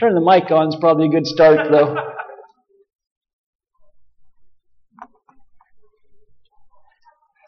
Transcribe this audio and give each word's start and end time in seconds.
Turn 0.00 0.14
the 0.14 0.20
mic 0.22 0.50
on 0.50 0.68
is 0.68 0.76
probably 0.80 1.08
a 1.08 1.10
good 1.10 1.26
start, 1.26 1.70
though. 1.70 1.94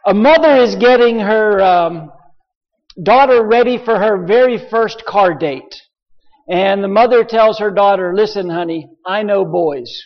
a 0.07 0.13
mother 0.13 0.57
is 0.57 0.75
getting 0.75 1.19
her 1.19 1.63
um, 1.63 2.13
daughter 3.03 3.43
ready 3.43 3.79
for 3.83 3.99
her 3.99 4.27
very 4.27 4.59
first 4.69 5.03
car 5.07 5.33
date. 5.33 5.81
And 6.47 6.85
the 6.85 6.89
mother 6.89 7.25
tells 7.25 7.59
her 7.59 7.71
daughter, 7.71 8.13
listen, 8.15 8.51
honey, 8.51 8.87
I 9.07 9.23
know 9.23 9.47
boys. 9.47 10.03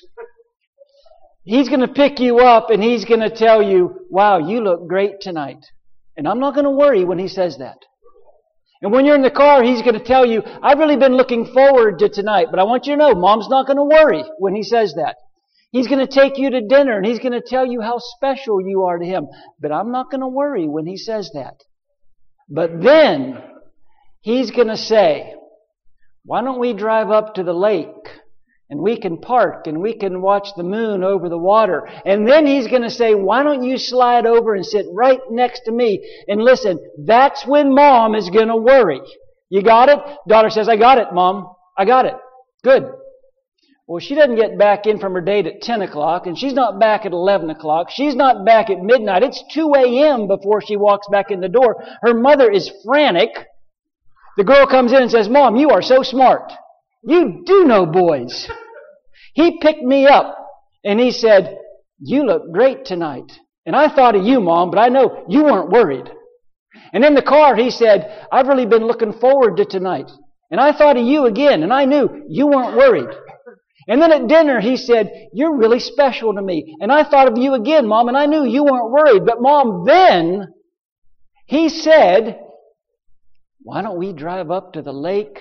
He's 1.43 1.69
going 1.69 1.81
to 1.81 1.89
pick 1.89 2.21
you 2.21 2.39
up 2.39 2.71
and 2.71 2.81
he's 2.81 3.05
going 3.05 3.21
to 3.21 3.31
tell 3.31 3.61
you, 3.61 4.07
wow, 4.09 4.39
you 4.39 4.61
look 4.61 4.87
great 4.87 5.21
tonight. 5.21 5.67
And 6.17 6.29
I'm 6.29 6.39
not 6.39 6.55
going 6.55 6.65
to 6.65 6.71
worry 6.71 7.05
when 7.05 7.19
he 7.19 7.27
says 7.27 7.59
that. 7.59 7.79
And 8.83 8.93
when 8.93 9.05
you're 9.05 9.17
in 9.17 9.23
the 9.23 9.31
car, 9.31 9.63
he's 9.63 9.83
going 9.83 9.99
to 9.99 10.05
tell 10.05 10.27
you, 10.27 10.43
I've 10.63 10.79
really 10.79 10.97
been 10.97 11.17
looking 11.17 11.47
forward 11.47 11.99
to 12.01 12.09
tonight, 12.09 12.49
but 12.51 12.61
I 12.61 12.65
want 12.65 12.87
you 12.87 12.95
to 12.95 12.99
know, 12.99 13.15
mom's 13.15 13.49
not 13.49 13.67
going 13.67 13.79
to 13.79 13.84
worry 13.84 14.23
when 14.39 14.55
he 14.55 14.62
says 14.62 14.95
that. 14.97 15.17
He's 15.71 15.89
going 15.89 16.07
to 16.07 16.12
take 16.12 16.39
you 16.39 16.51
to 16.51 16.61
dinner 16.61 16.97
and 16.97 17.07
he's 17.07 17.19
going 17.19 17.33
to 17.33 17.43
tell 17.45 17.67
you 17.67 17.81
how 17.81 17.98
special 17.98 18.61
you 18.67 18.84
are 18.84 18.98
to 18.98 19.05
him. 19.05 19.27
But 19.61 19.73
I'm 19.73 19.93
not 19.93 20.11
going 20.11 20.20
to 20.20 20.29
worry 20.29 20.69
when 20.69 20.87
he 20.87 20.97
says 20.97 21.31
that. 21.34 21.55
But 22.48 22.81
then 22.81 23.43
he's 24.20 24.51
going 24.51 24.69
to 24.69 24.77
say, 24.77 25.34
why 26.25 26.43
don't 26.43 26.61
we 26.61 26.73
drive 26.73 27.11
up 27.11 27.34
to 27.34 27.43
the 27.43 27.53
lake 27.53 27.87
and 28.69 28.80
we 28.80 28.97
can 28.98 29.19
park 29.19 29.66
and 29.66 29.80
we 29.80 29.95
can 29.95 30.20
watch 30.20 30.48
the 30.56 30.62
moon 30.62 31.05
over 31.05 31.29
the 31.29 31.38
water. 31.38 31.88
And 32.05 32.29
then 32.29 32.47
he's 32.47 32.66
going 32.66 32.83
to 32.83 32.91
say, 32.91 33.15
why 33.15 33.42
don't 33.42 33.62
you 33.62 33.79
slide 33.79 34.27
over 34.27 34.55
and 34.55 34.66
sit 34.66 34.87
right 34.92 35.20
next 35.30 35.62
to 35.66 35.73
me 35.73 36.05
and 36.27 36.42
listen. 36.42 36.79
That's 37.05 37.47
when 37.47 37.75
mom 37.75 38.15
is 38.15 38.30
going 38.30 38.48
to 38.48 38.56
worry. 38.56 39.01
You 39.48 39.62
got 39.62 39.89
it? 39.89 39.98
Daughter 40.29 40.51
says, 40.51 40.69
I 40.69 40.77
got 40.77 40.98
it, 40.98 41.12
mom. 41.12 41.55
I 41.79 41.84
got 41.84 42.06
it. 42.06 42.15
Good. 42.65 42.91
Well, 43.87 44.01
she 44.01 44.16
doesn't 44.16 44.34
get 44.34 44.59
back 44.59 44.87
in 44.87 44.98
from 44.98 45.14
her 45.14 45.20
date 45.20 45.47
at 45.47 45.62
10 45.62 45.83
o'clock, 45.83 46.27
and 46.27 46.37
she's 46.37 46.55
not 46.55 46.81
back 46.81 47.06
at 47.06 47.12
11 47.12 47.50
o'clock. 47.50 47.89
She's 47.91 48.17
not 48.17 48.44
back 48.44 48.69
at 48.69 48.83
midnight. 48.83 49.22
It's 49.22 49.44
2 49.53 49.75
a.m. 49.77 50.27
before 50.27 50.61
she 50.61 50.77
walks 50.77 51.06
back 51.09 51.31
in 51.31 51.41
the 51.41 51.48
door. 51.48 51.84
Her 52.03 52.12
mother 52.12 52.50
is 52.50 52.69
frantic. 52.84 53.31
The 54.37 54.42
girl 54.42 54.67
comes 54.67 54.92
in 54.92 55.03
and 55.03 55.11
says, 55.11 55.28
Mom, 55.28 55.55
you 55.55 55.70
are 55.70 55.83
so 55.83 56.03
smart. 56.03 56.53
You 57.07 57.43
do 57.47 57.65
know 57.65 57.87
boys. 57.87 58.49
He 59.33 59.59
picked 59.61 59.83
me 59.83 60.07
up, 60.07 60.37
and 60.85 60.99
he 60.99 61.12
said, 61.12 61.57
You 62.01 62.25
look 62.25 62.51
great 62.53 62.85
tonight. 62.85 63.39
And 63.65 63.77
I 63.77 63.89
thought 63.95 64.17
of 64.17 64.25
you, 64.25 64.41
Mom, 64.41 64.71
but 64.71 64.81
I 64.81 64.89
know 64.89 65.25
you 65.29 65.45
weren't 65.45 65.71
worried. 65.71 66.11
And 66.93 67.05
in 67.05 67.15
the 67.15 67.23
car, 67.23 67.55
he 67.55 67.71
said, 67.71 68.27
I've 68.33 68.49
really 68.49 68.67
been 68.67 68.87
looking 68.87 69.12
forward 69.12 69.57
to 69.57 69.65
tonight. 69.65 70.11
And 70.51 70.61
I 70.61 70.73
thought 70.77 70.97
of 70.97 71.05
you 71.05 71.27
again, 71.27 71.62
and 71.62 71.73
I 71.73 71.84
knew 71.84 72.25
you 72.29 72.49
weren't 72.49 72.77
worried. 72.77 73.17
And 73.89 74.03
then 74.03 74.12
at 74.12 74.27
dinner, 74.27 74.61
he 74.61 74.77
said, 74.77 75.29
You're 75.33 75.57
really 75.57 75.81
special 75.81 76.34
to 76.34 76.43
me. 76.43 76.77
And 76.81 76.91
I 76.91 77.05
thought 77.05 77.31
of 77.31 77.39
you 77.39 77.55
again, 77.55 77.87
Mom, 77.87 78.09
and 78.09 78.17
I 78.17 78.27
knew 78.27 78.45
you 78.45 78.65
weren't 78.65 78.91
worried. 78.91 79.25
But 79.25 79.41
Mom, 79.41 79.84
then 79.87 80.49
he 81.47 81.69
said, 81.69 82.41
Why 83.62 83.83
don't 83.83 83.99
we 83.99 84.12
drive 84.12 84.51
up 84.51 84.73
to 84.73 84.83
the 84.83 84.93
lake? 84.93 85.39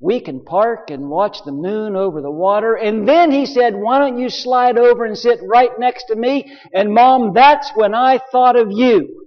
We 0.00 0.20
can 0.20 0.44
park 0.44 0.90
and 0.90 1.10
watch 1.10 1.38
the 1.44 1.50
moon 1.50 1.96
over 1.96 2.22
the 2.22 2.30
water. 2.30 2.74
And 2.76 3.08
then 3.08 3.32
he 3.32 3.46
said, 3.46 3.74
Why 3.74 3.98
don't 3.98 4.18
you 4.18 4.30
slide 4.30 4.78
over 4.78 5.04
and 5.04 5.18
sit 5.18 5.40
right 5.42 5.70
next 5.78 6.04
to 6.04 6.16
me? 6.16 6.56
And 6.72 6.94
Mom, 6.94 7.32
that's 7.34 7.72
when 7.74 7.94
I 7.94 8.20
thought 8.30 8.56
of 8.56 8.70
you. 8.70 9.26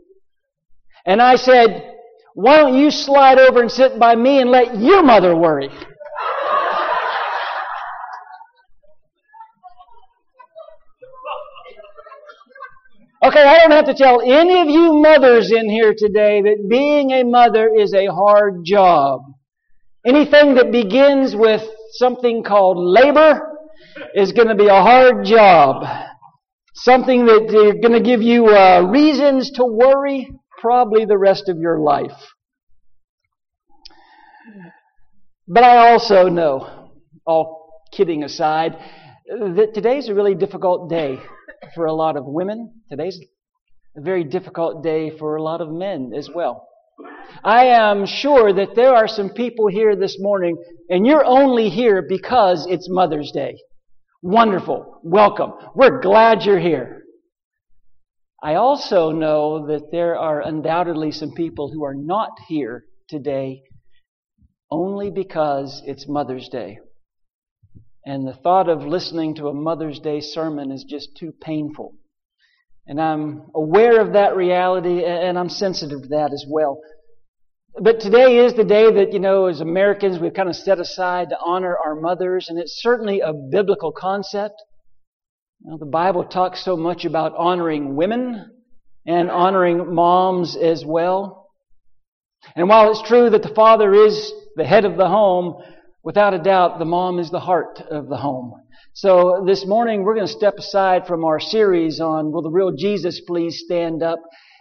And 1.06 1.22
I 1.22 1.36
said, 1.36 1.94
Why 2.36 2.58
don't 2.58 2.78
you 2.78 2.90
slide 2.90 3.38
over 3.38 3.62
and 3.62 3.72
sit 3.72 4.00
by 4.00 4.16
me 4.16 4.40
and 4.40 4.50
let 4.50 4.80
your 4.80 5.04
mother 5.04 5.36
worry? 5.36 5.70
Okay, 13.24 13.44
I 13.44 13.60
don't 13.60 13.72
have 13.72 13.86
to 13.86 13.94
tell 13.94 14.20
any 14.22 14.62
of 14.62 14.68
you 14.68 15.00
mothers 15.00 15.52
in 15.52 15.70
here 15.70 15.94
today 15.96 16.42
that 16.42 16.68
being 16.68 17.12
a 17.12 17.24
mother 17.24 17.70
is 17.70 17.94
a 17.94 18.08
hard 18.08 18.64
job. 18.64 19.22
Anything 20.06 20.56
that 20.56 20.72
begins 20.72 21.35
with 21.35 21.62
something 21.91 22.44
called 22.44 22.78
labor 22.78 23.39
is 24.16 24.31
going 24.31 24.47
to 24.47 24.56
be 24.56 24.67
a 24.67 24.81
hard 24.81 25.25
job. 25.25 25.85
Something 26.73 27.25
that 27.25 27.44
is 27.44 27.81
going 27.81 27.94
to 27.94 28.01
give 28.01 28.22
you 28.22 28.47
uh, 28.47 28.81
reasons 28.89 29.51
to 29.51 29.66
worry 29.66 30.28
probably 30.59 31.06
the 31.06 31.17
rest 31.17 31.50
of 31.50 31.57
your 31.57 31.79
life. 31.79 32.17
But 35.47 35.63
I 35.63 35.91
also 35.91 36.29
know, 36.29 36.89
all 37.25 37.83
kidding 37.94 38.23
aside, 38.23 38.78
that 39.28 39.73
today's 39.73 40.09
a 40.09 40.16
really 40.16 40.33
difficult 40.33 40.89
day 40.89 41.19
for 41.75 41.85
a 41.85 41.94
lot 41.94 42.18
of 42.18 42.25
women. 42.25 42.81
Today's 42.89 43.19
a 43.95 44.01
very 44.01 44.23
difficult 44.23 44.83
day 44.83 45.16
for 45.16 45.35
a 45.35 45.44
lot 45.44 45.62
of 45.62 45.69
men 45.69 46.12
as 46.16 46.29
well. 46.33 46.68
I 47.44 47.66
am 47.66 48.06
sure 48.06 48.53
that 48.53 48.75
there 48.75 48.94
are 48.94 49.07
some 49.07 49.29
people 49.29 49.67
here 49.67 49.95
this 49.95 50.17
morning, 50.19 50.57
and 50.89 51.06
you're 51.06 51.25
only 51.25 51.69
here 51.69 52.01
because 52.07 52.67
it's 52.69 52.88
Mother's 52.89 53.31
Day. 53.31 53.57
Wonderful. 54.22 55.00
Welcome. 55.03 55.53
We're 55.73 56.01
glad 56.01 56.44
you're 56.44 56.59
here. 56.59 57.03
I 58.44 58.56
also 58.56 59.12
know 59.12 59.67
that 59.67 59.91
there 59.91 60.17
are 60.17 60.41
undoubtedly 60.41 61.12
some 61.12 61.31
people 61.34 61.72
who 61.72 61.84
are 61.84 61.95
not 61.95 62.31
here 62.47 62.85
today 63.07 63.62
only 64.72 65.12
because 65.12 65.81
it's 65.85 66.07
Mother's 66.07 66.50
Day. 66.50 66.79
And 68.06 68.28
the 68.28 68.33
thought 68.33 68.69
of 68.69 68.85
listening 68.85 69.35
to 69.35 69.47
a 69.47 69.53
Mother's 69.53 70.00
Day 70.00 70.22
sermon 70.22 70.72
is 70.72 70.83
just 70.83 71.16
too 71.18 71.33
painful. 71.39 71.94
And 72.91 73.00
I'm 73.00 73.44
aware 73.56 74.02
of 74.02 74.12
that 74.13 74.35
reality 74.35 75.06
and 75.06 75.40
I'm 75.40 75.47
sensitive 75.47 76.02
to 76.02 76.07
that 76.09 76.34
as 76.34 76.44
well. 76.46 76.81
But 77.81 78.02
today 78.02 78.40
is 78.40 78.53
the 78.53 78.66
day 78.66 78.91
that, 78.91 79.13
you 79.13 79.19
know, 79.19 79.46
as 79.46 79.62
Americans, 79.62 80.19
we've 80.19 80.34
kind 80.34 80.50
of 80.50 80.57
set 80.57 80.78
aside 80.78 81.30
to 81.30 81.38
honor 81.40 81.78
our 81.78 81.96
mothers, 81.96 82.50
and 82.50 82.59
it's 82.59 82.81
certainly 82.81 83.22
a 83.22 83.31
biblical 83.31 83.94
concept. 83.94 84.56
You 85.62 85.72
know, 85.72 85.78
the 85.78 85.85
Bible 85.85 86.25
talks 86.25 86.66
so 86.66 86.75
much 86.75 87.06
about 87.06 87.34
honoring 87.38 87.96
women 87.96 88.51
and 89.07 89.31
honoring 89.31 89.96
moms 89.96 90.57
as 90.57 90.84
well. 90.85 91.47
And 92.57 92.68
while 92.68 92.91
it's 92.91 93.07
true 93.07 93.30
that 93.30 93.41
the 93.41 93.56
father 93.56 93.94
is 93.94 94.34
the 94.57 94.66
head 94.66 94.84
of 94.84 94.97
the 94.97 95.07
home, 95.07 95.63
without 96.03 96.34
a 96.34 96.40
doubt, 96.40 96.78
the 96.78 96.84
mom 96.84 97.19
is 97.19 97.31
the 97.31 97.40
heart 97.40 97.80
of 97.90 98.09
the 98.09 98.18
home. 98.18 98.61
So 98.94 99.46
this 99.47 99.66
morning 99.66 100.03
we're 100.03 100.16
going 100.16 100.28
to 100.28 100.34
step 100.34 100.56
aside 100.57 101.07
from 101.07 101.24
our 101.24 101.40
series 101.40 102.02
on 102.02 102.34
Will 102.34 102.41
the 102.41 102.50
Real 102.50 102.74
Jesus 102.74 103.22
Please 103.25 103.63
Stand 103.63 104.03
Up? 104.03 104.19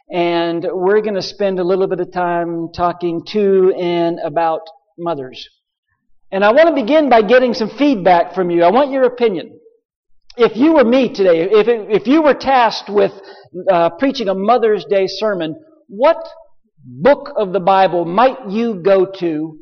And 0.08 0.64
we're 0.72 1.00
going 1.00 1.16
to 1.16 1.22
spend 1.22 1.58
a 1.58 1.64
little 1.64 1.88
bit 1.88 1.98
of 1.98 2.12
time 2.12 2.68
talking 2.72 3.24
to 3.32 3.74
and 3.76 4.20
about 4.24 4.60
mothers. 4.96 5.48
And 6.30 6.44
I 6.44 6.52
want 6.52 6.68
to 6.68 6.80
begin 6.80 7.10
by 7.10 7.22
getting 7.22 7.54
some 7.54 7.70
feedback 7.70 8.32
from 8.32 8.50
you. 8.50 8.62
I 8.62 8.70
want 8.70 8.92
your 8.92 9.02
opinion. 9.02 9.58
If 10.36 10.56
you 10.56 10.74
were 10.74 10.84
me 10.84 11.12
today, 11.12 11.48
if, 11.50 11.66
if 11.68 12.06
you 12.06 12.22
were 12.22 12.34
tasked 12.34 12.88
with 12.88 13.10
uh, 13.68 13.90
preaching 13.98 14.28
a 14.28 14.34
Mother's 14.36 14.84
Day 14.88 15.08
sermon, 15.08 15.56
what 15.88 16.24
book 16.84 17.32
of 17.36 17.52
the 17.52 17.58
Bible 17.58 18.04
might 18.04 18.48
you 18.48 18.80
go 18.80 19.10
to 19.18 19.58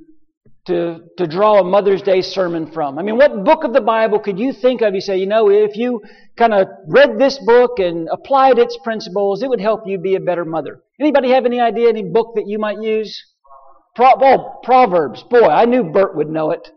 to, 0.68 1.00
to 1.16 1.26
draw 1.26 1.60
a 1.60 1.64
Mother's 1.64 2.02
Day 2.02 2.22
sermon 2.22 2.70
from? 2.70 2.98
I 2.98 3.02
mean, 3.02 3.16
what 3.16 3.44
book 3.44 3.64
of 3.64 3.72
the 3.72 3.80
Bible 3.80 4.18
could 4.18 4.38
you 4.38 4.52
think 4.52 4.80
of? 4.80 4.94
You 4.94 5.00
say, 5.00 5.18
you 5.18 5.26
know, 5.26 5.50
if 5.50 5.76
you 5.76 6.00
kind 6.36 6.54
of 6.54 6.68
read 6.86 7.18
this 7.18 7.38
book 7.44 7.78
and 7.78 8.08
applied 8.10 8.58
its 8.58 8.78
principles, 8.84 9.42
it 9.42 9.48
would 9.48 9.60
help 9.60 9.82
you 9.86 9.98
be 9.98 10.14
a 10.14 10.20
better 10.20 10.44
mother. 10.44 10.80
Anybody 11.00 11.30
have 11.30 11.44
any 11.44 11.60
idea, 11.60 11.88
any 11.88 12.04
book 12.04 12.34
that 12.36 12.46
you 12.46 12.58
might 12.58 12.80
use? 12.80 13.22
Pro- 13.96 14.14
oh, 14.20 14.60
Proverbs. 14.62 15.24
Boy, 15.28 15.48
I 15.48 15.64
knew 15.64 15.84
Bert 15.84 16.16
would 16.16 16.30
know 16.30 16.52
it. 16.52 16.68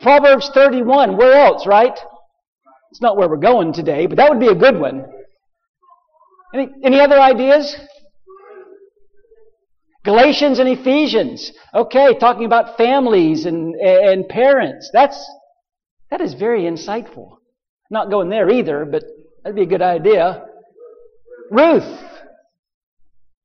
Proverbs 0.00 0.50
31. 0.52 1.16
Where 1.16 1.34
else, 1.34 1.66
right? 1.66 1.98
It's 2.90 3.00
not 3.00 3.16
where 3.16 3.28
we're 3.28 3.36
going 3.36 3.72
today, 3.72 4.06
but 4.06 4.16
that 4.16 4.30
would 4.30 4.40
be 4.40 4.48
a 4.48 4.54
good 4.54 4.80
one. 4.80 5.04
Any, 6.52 6.68
any 6.82 7.00
other 7.00 7.20
ideas? 7.20 7.76
Galatians 10.04 10.58
and 10.58 10.68
Ephesians. 10.68 11.52
Okay, 11.74 12.16
talking 12.18 12.46
about 12.46 12.76
families 12.76 13.44
and, 13.44 13.74
and 13.74 14.28
parents. 14.28 14.90
That's, 14.92 15.22
that 16.10 16.20
is 16.20 16.34
very 16.34 16.62
insightful. 16.62 17.36
Not 17.90 18.10
going 18.10 18.30
there 18.30 18.48
either, 18.50 18.84
but 18.84 19.02
that'd 19.42 19.56
be 19.56 19.62
a 19.62 19.66
good 19.66 19.82
idea. 19.82 20.44
Ruth. 21.50 22.00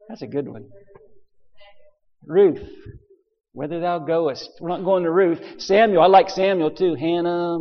That's 0.07 0.21
a 0.21 0.27
good 0.27 0.47
one. 0.47 0.69
Ruth. 2.25 2.61
Whither 3.53 3.79
thou 3.79 3.99
goest. 3.99 4.49
We're 4.59 4.69
not 4.69 4.83
going 4.83 5.03
to 5.03 5.11
Ruth. 5.11 5.39
Samuel. 5.57 6.03
I 6.03 6.07
like 6.07 6.29
Samuel 6.29 6.71
too. 6.71 6.95
Hannah. 6.95 7.55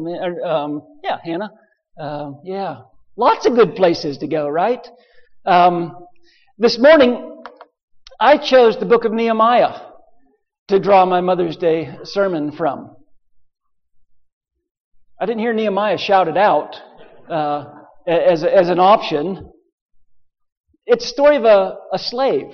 Um, 0.44 0.82
yeah, 1.02 1.18
Hannah. 1.24 1.50
Uh, 1.98 2.32
yeah. 2.44 2.78
Lots 3.16 3.46
of 3.46 3.54
good 3.54 3.76
places 3.76 4.18
to 4.18 4.26
go, 4.26 4.48
right? 4.48 4.86
Um, 5.46 5.96
this 6.58 6.78
morning, 6.78 7.33
I 8.24 8.38
chose 8.38 8.78
the 8.78 8.86
book 8.86 9.04
of 9.04 9.12
Nehemiah 9.12 9.82
to 10.68 10.80
draw 10.80 11.04
my 11.04 11.20
Mother's 11.20 11.58
Day 11.58 11.94
sermon 12.04 12.52
from. 12.52 12.96
I 15.20 15.26
didn't 15.26 15.40
hear 15.40 15.52
Nehemiah 15.52 15.98
shouted 15.98 16.38
out 16.38 16.74
uh, 17.30 17.66
as, 18.06 18.42
as 18.42 18.70
an 18.70 18.78
option. 18.78 19.52
It's 20.86 21.04
a 21.04 21.08
story 21.08 21.36
of 21.36 21.44
a, 21.44 21.76
a 21.92 21.98
slave, 21.98 22.46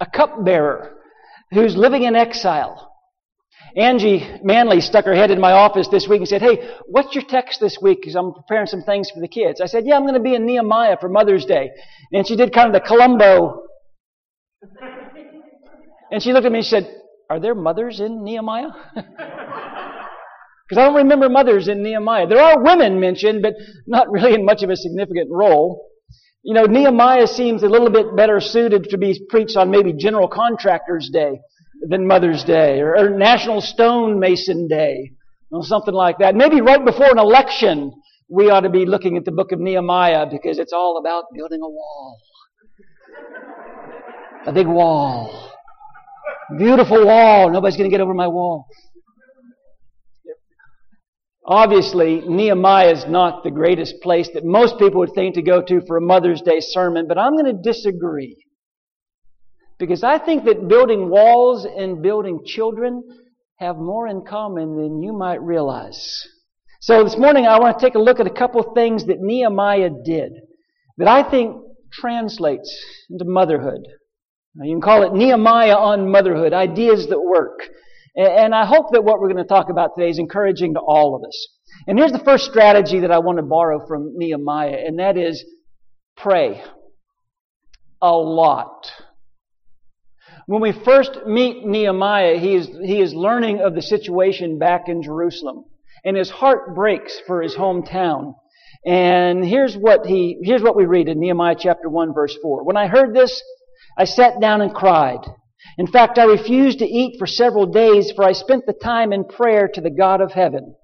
a 0.00 0.06
cupbearer 0.06 0.96
who's 1.52 1.76
living 1.76 2.04
in 2.04 2.16
exile. 2.16 2.90
Angie 3.76 4.26
Manley 4.42 4.80
stuck 4.80 5.04
her 5.04 5.14
head 5.14 5.30
in 5.30 5.42
my 5.42 5.52
office 5.52 5.88
this 5.88 6.08
week 6.08 6.20
and 6.20 6.28
said, 6.28 6.40
Hey, 6.40 6.70
what's 6.86 7.14
your 7.14 7.24
text 7.28 7.60
this 7.60 7.76
week? 7.82 8.00
Because 8.00 8.16
I'm 8.16 8.32
preparing 8.32 8.66
some 8.66 8.80
things 8.80 9.10
for 9.10 9.20
the 9.20 9.28
kids. 9.28 9.60
I 9.60 9.66
said, 9.66 9.84
Yeah, 9.84 9.96
I'm 9.96 10.04
going 10.04 10.14
to 10.14 10.20
be 10.20 10.34
in 10.34 10.46
Nehemiah 10.46 10.96
for 10.98 11.10
Mother's 11.10 11.44
Day. 11.44 11.68
And 12.14 12.26
she 12.26 12.34
did 12.34 12.54
kind 12.54 12.74
of 12.74 12.82
the 12.82 12.88
Columbo. 12.88 13.64
And 16.08 16.22
she 16.22 16.32
looked 16.32 16.46
at 16.46 16.52
me 16.52 16.58
and 16.58 16.66
said, 16.66 16.88
Are 17.28 17.40
there 17.40 17.54
mothers 17.54 17.98
in 17.98 18.22
Nehemiah? 18.22 18.68
Because 20.68 20.82
I 20.82 20.86
don't 20.86 20.96
remember 20.96 21.28
mothers 21.28 21.68
in 21.68 21.82
Nehemiah. 21.82 22.26
There 22.26 22.40
are 22.42 22.60
women 22.60 22.98
mentioned, 22.98 23.40
but 23.40 23.54
not 23.86 24.10
really 24.10 24.34
in 24.34 24.44
much 24.44 24.64
of 24.64 24.70
a 24.70 24.76
significant 24.76 25.30
role. 25.30 25.92
You 26.42 26.54
know, 26.54 26.64
Nehemiah 26.64 27.28
seems 27.28 27.62
a 27.62 27.68
little 27.68 27.90
bit 27.90 28.16
better 28.16 28.40
suited 28.40 28.90
to 28.90 28.98
be 28.98 29.20
preached 29.28 29.56
on 29.56 29.70
maybe 29.70 29.92
General 29.92 30.26
Contractors 30.26 31.08
Day 31.12 31.40
than 31.88 32.08
Mother's 32.08 32.42
Day 32.42 32.80
or, 32.80 32.96
or 32.96 33.10
National 33.10 33.60
Stonemason 33.60 34.66
Day 34.66 35.12
or 35.52 35.62
something 35.62 35.94
like 35.94 36.18
that. 36.18 36.34
Maybe 36.34 36.60
right 36.60 36.84
before 36.84 37.10
an 37.12 37.18
election, 37.18 37.92
we 38.28 38.50
ought 38.50 38.60
to 38.60 38.70
be 38.70 38.86
looking 38.86 39.16
at 39.16 39.24
the 39.24 39.32
book 39.32 39.52
of 39.52 39.60
Nehemiah 39.60 40.26
because 40.28 40.58
it's 40.58 40.72
all 40.72 40.98
about 40.98 41.26
building 41.32 41.60
a 41.62 41.68
wall. 41.68 42.18
A 44.46 44.52
big 44.52 44.68
wall. 44.68 45.52
Beautiful 46.56 47.04
wall. 47.04 47.50
Nobody's 47.50 47.76
going 47.76 47.90
to 47.90 47.94
get 47.94 48.00
over 48.00 48.14
my 48.14 48.28
wall. 48.28 48.66
Obviously, 51.44 52.20
Nehemiah 52.20 52.92
is 52.92 53.06
not 53.08 53.42
the 53.42 53.50
greatest 53.50 54.00
place 54.02 54.28
that 54.34 54.44
most 54.44 54.78
people 54.78 55.00
would 55.00 55.14
think 55.14 55.34
to 55.34 55.42
go 55.42 55.62
to 55.62 55.80
for 55.86 55.96
a 55.96 56.00
Mother's 56.00 56.42
Day 56.42 56.58
sermon, 56.60 57.06
but 57.08 57.18
I'm 57.18 57.32
going 57.32 57.56
to 57.56 57.60
disagree. 57.60 58.36
Because 59.78 60.04
I 60.04 60.18
think 60.18 60.44
that 60.44 60.68
building 60.68 61.10
walls 61.10 61.66
and 61.66 62.02
building 62.02 62.40
children 62.46 63.02
have 63.58 63.76
more 63.76 64.06
in 64.06 64.24
common 64.24 64.76
than 64.76 65.02
you 65.02 65.12
might 65.12 65.42
realize. 65.42 66.22
So 66.80 67.02
this 67.02 67.18
morning 67.18 67.46
I 67.46 67.58
want 67.58 67.78
to 67.78 67.84
take 67.84 67.96
a 67.96 68.00
look 68.00 68.20
at 68.20 68.26
a 68.26 68.30
couple 68.30 68.62
things 68.74 69.06
that 69.06 69.20
Nehemiah 69.20 69.90
did 70.04 70.32
that 70.98 71.08
I 71.08 71.28
think 71.28 71.56
translates 71.92 72.72
into 73.10 73.24
motherhood. 73.24 73.80
You 74.62 74.74
can 74.74 74.80
call 74.80 75.02
it 75.02 75.12
Nehemiah 75.12 75.76
on 75.76 76.10
motherhood, 76.10 76.52
ideas 76.52 77.08
that 77.08 77.20
work. 77.20 77.60
And 78.14 78.54
I 78.54 78.64
hope 78.64 78.92
that 78.92 79.04
what 79.04 79.20
we're 79.20 79.28
going 79.28 79.44
to 79.44 79.48
talk 79.48 79.68
about 79.68 79.90
today 79.94 80.08
is 80.08 80.18
encouraging 80.18 80.74
to 80.74 80.80
all 80.80 81.14
of 81.14 81.22
us. 81.26 81.48
And 81.86 81.98
here's 81.98 82.12
the 82.12 82.18
first 82.24 82.44
strategy 82.44 83.00
that 83.00 83.12
I 83.12 83.18
want 83.18 83.36
to 83.36 83.42
borrow 83.42 83.86
from 83.86 84.12
Nehemiah, 84.16 84.78
and 84.86 84.98
that 84.98 85.18
is 85.18 85.44
pray. 86.16 86.62
A 88.00 88.12
lot. 88.12 88.90
When 90.46 90.62
we 90.62 90.72
first 90.72 91.26
meet 91.26 91.66
Nehemiah, 91.66 92.38
he 92.38 92.54
is, 92.54 92.68
he 92.82 93.00
is 93.00 93.12
learning 93.12 93.60
of 93.60 93.74
the 93.74 93.82
situation 93.82 94.58
back 94.58 94.88
in 94.88 95.02
Jerusalem. 95.02 95.64
And 96.04 96.16
his 96.16 96.30
heart 96.30 96.74
breaks 96.74 97.20
for 97.26 97.42
his 97.42 97.54
hometown. 97.54 98.34
And 98.86 99.44
here's 99.44 99.74
what 99.74 100.06
he, 100.06 100.38
here's 100.42 100.62
what 100.62 100.76
we 100.76 100.86
read 100.86 101.08
in 101.08 101.18
Nehemiah 101.18 101.56
chapter 101.58 101.88
1 101.88 102.14
verse 102.14 102.36
4. 102.40 102.64
When 102.64 102.76
I 102.76 102.86
heard 102.86 103.14
this, 103.14 103.42
I 103.96 104.04
sat 104.04 104.40
down 104.40 104.60
and 104.60 104.74
cried. 104.74 105.20
In 105.78 105.86
fact, 105.86 106.18
I 106.18 106.24
refused 106.24 106.78
to 106.78 106.86
eat 106.86 107.18
for 107.18 107.26
several 107.26 107.66
days, 107.66 108.12
for 108.14 108.24
I 108.24 108.32
spent 108.32 108.64
the 108.66 108.72
time 108.72 109.12
in 109.12 109.24
prayer 109.24 109.68
to 109.74 109.80
the 109.80 109.90
God 109.90 110.20
of 110.20 110.32
heaven. 110.32 110.74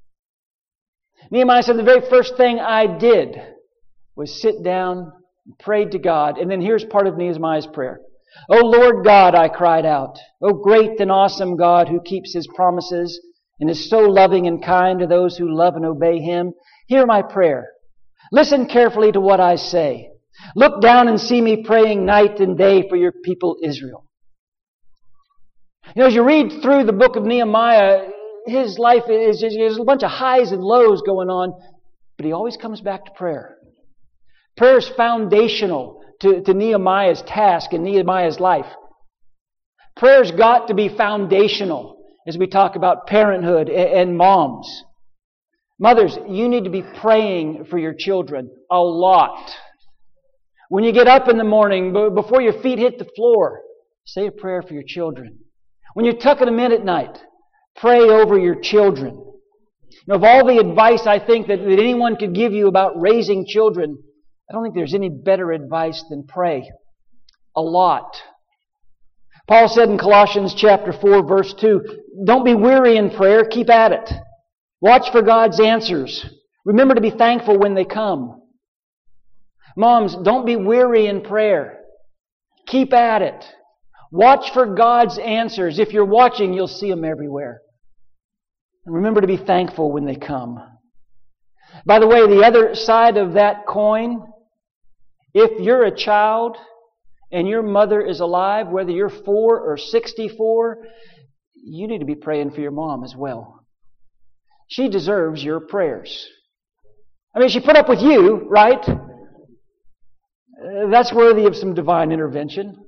Nehemiah 1.30 1.62
said 1.62 1.76
the 1.76 1.82
very 1.82 2.08
first 2.08 2.36
thing 2.36 2.58
I 2.58 2.98
did 2.98 3.40
was 4.16 4.42
sit 4.42 4.62
down 4.62 5.12
and 5.46 5.58
prayed 5.58 5.92
to 5.92 5.98
God. 5.98 6.38
And 6.38 6.50
then 6.50 6.60
here's 6.60 6.84
part 6.84 7.06
of 7.06 7.16
Nehemiah's 7.16 7.66
prayer. 7.66 8.00
O 8.50 8.58
Lord 8.64 9.04
God, 9.04 9.34
I 9.34 9.48
cried 9.48 9.86
out. 9.86 10.18
O 10.42 10.52
great 10.52 11.00
and 11.00 11.10
awesome 11.10 11.56
God 11.56 11.88
who 11.88 12.00
keeps 12.00 12.34
his 12.34 12.48
promises 12.54 13.20
and 13.60 13.70
is 13.70 13.88
so 13.88 14.00
loving 14.00 14.46
and 14.46 14.64
kind 14.64 15.00
to 15.00 15.06
those 15.06 15.36
who 15.36 15.54
love 15.54 15.76
and 15.76 15.84
obey 15.84 16.18
him, 16.18 16.52
hear 16.86 17.06
my 17.06 17.22
prayer. 17.22 17.68
Listen 18.30 18.66
carefully 18.66 19.12
to 19.12 19.20
what 19.20 19.40
I 19.40 19.56
say. 19.56 20.11
Look 20.56 20.80
down 20.80 21.08
and 21.08 21.20
see 21.20 21.40
me 21.40 21.62
praying 21.64 22.04
night 22.04 22.40
and 22.40 22.56
day 22.56 22.88
for 22.88 22.96
your 22.96 23.12
people 23.24 23.56
Israel. 23.62 24.06
You 25.94 26.02
know, 26.02 26.06
as 26.06 26.14
you 26.14 26.24
read 26.24 26.62
through 26.62 26.84
the 26.84 26.92
book 26.92 27.16
of 27.16 27.24
Nehemiah, 27.24 28.08
his 28.46 28.78
life 28.78 29.04
is 29.08 29.40
there's 29.40 29.78
a 29.78 29.84
bunch 29.84 30.02
of 30.02 30.10
highs 30.10 30.52
and 30.52 30.62
lows 30.62 31.02
going 31.02 31.28
on, 31.28 31.52
but 32.16 32.26
he 32.26 32.32
always 32.32 32.56
comes 32.56 32.80
back 32.80 33.04
to 33.04 33.10
prayer. 33.12 33.56
Prayer 34.56 34.78
is 34.78 34.88
foundational 34.88 36.02
to, 36.20 36.42
to 36.42 36.54
Nehemiah's 36.54 37.22
task 37.22 37.72
and 37.72 37.84
Nehemiah's 37.84 38.40
life. 38.40 38.66
Prayer's 39.96 40.30
got 40.30 40.68
to 40.68 40.74
be 40.74 40.88
foundational 40.88 41.98
as 42.26 42.38
we 42.38 42.46
talk 42.46 42.76
about 42.76 43.06
parenthood 43.06 43.68
and, 43.68 44.10
and 44.10 44.16
moms. 44.16 44.84
Mothers, 45.78 46.16
you 46.28 46.48
need 46.48 46.64
to 46.64 46.70
be 46.70 46.82
praying 47.00 47.66
for 47.68 47.78
your 47.78 47.94
children 47.96 48.50
a 48.70 48.78
lot. 48.78 49.50
When 50.72 50.84
you 50.84 50.92
get 50.92 51.06
up 51.06 51.28
in 51.28 51.36
the 51.36 51.44
morning, 51.44 51.92
before 51.92 52.40
your 52.40 52.54
feet 52.62 52.78
hit 52.78 52.98
the 52.98 53.04
floor, 53.14 53.60
say 54.06 54.28
a 54.28 54.32
prayer 54.32 54.62
for 54.62 54.72
your 54.72 54.84
children. 54.86 55.40
When 55.92 56.06
you're 56.06 56.16
tucking 56.16 56.46
them 56.46 56.58
in 56.58 56.72
at 56.72 56.82
night, 56.82 57.18
pray 57.76 58.00
over 58.00 58.38
your 58.38 58.58
children. 58.58 59.22
Know, 60.06 60.14
of 60.14 60.24
all 60.24 60.46
the 60.46 60.56
advice 60.56 61.06
I 61.06 61.18
think 61.18 61.48
that, 61.48 61.58
that 61.58 61.78
anyone 61.78 62.16
could 62.16 62.34
give 62.34 62.54
you 62.54 62.68
about 62.68 62.98
raising 62.98 63.44
children, 63.46 63.98
I 64.48 64.54
don't 64.54 64.62
think 64.62 64.74
there's 64.74 64.94
any 64.94 65.10
better 65.10 65.52
advice 65.52 66.02
than 66.08 66.24
pray. 66.26 66.70
A 67.54 67.60
lot. 67.60 68.16
Paul 69.46 69.68
said 69.68 69.90
in 69.90 69.98
Colossians 69.98 70.54
chapter 70.54 70.94
4 70.94 71.28
verse 71.28 71.52
2, 71.52 71.82
don't 72.24 72.46
be 72.46 72.54
weary 72.54 72.96
in 72.96 73.10
prayer, 73.10 73.44
keep 73.44 73.68
at 73.68 73.92
it. 73.92 74.10
Watch 74.80 75.12
for 75.12 75.20
God's 75.20 75.60
answers. 75.60 76.24
Remember 76.64 76.94
to 76.94 77.02
be 77.02 77.10
thankful 77.10 77.58
when 77.58 77.74
they 77.74 77.84
come. 77.84 78.41
Moms, 79.76 80.16
don't 80.22 80.46
be 80.46 80.56
weary 80.56 81.06
in 81.06 81.22
prayer. 81.22 81.80
Keep 82.66 82.92
at 82.92 83.22
it. 83.22 83.44
Watch 84.10 84.52
for 84.52 84.74
God's 84.74 85.18
answers. 85.18 85.78
If 85.78 85.92
you're 85.92 86.04
watching, 86.04 86.52
you'll 86.52 86.68
see 86.68 86.90
them 86.90 87.04
everywhere. 87.04 87.62
And 88.84 88.94
remember 88.94 89.20
to 89.20 89.26
be 89.26 89.38
thankful 89.38 89.90
when 89.90 90.04
they 90.04 90.16
come. 90.16 90.60
By 91.86 91.98
the 91.98 92.06
way, 92.06 92.26
the 92.26 92.44
other 92.44 92.74
side 92.74 93.16
of 93.16 93.34
that 93.34 93.66
coin, 93.66 94.22
if 95.32 95.60
you're 95.60 95.84
a 95.84 95.96
child 95.96 96.58
and 97.30 97.48
your 97.48 97.62
mother 97.62 98.02
is 98.02 98.20
alive, 98.20 98.68
whether 98.68 98.90
you're 98.90 99.08
four 99.08 99.58
or 99.60 99.78
64, 99.78 100.86
you 101.54 101.88
need 101.88 102.00
to 102.00 102.04
be 102.04 102.14
praying 102.14 102.50
for 102.50 102.60
your 102.60 102.70
mom 102.70 103.04
as 103.04 103.14
well. 103.16 103.64
She 104.68 104.88
deserves 104.88 105.42
your 105.42 105.60
prayers. 105.60 106.26
I 107.34 107.38
mean, 107.38 107.48
she 107.48 107.60
put 107.60 107.76
up 107.76 107.88
with 107.88 108.02
you, 108.02 108.46
right? 108.48 108.84
That's 110.90 111.12
worthy 111.12 111.46
of 111.46 111.54
some 111.54 111.74
divine 111.74 112.12
intervention. 112.12 112.84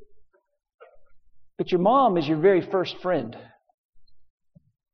But 1.59 1.71
your 1.71 1.81
mom 1.81 2.17
is 2.17 2.27
your 2.27 2.39
very 2.39 2.61
first 2.61 2.97
friend. 3.03 3.37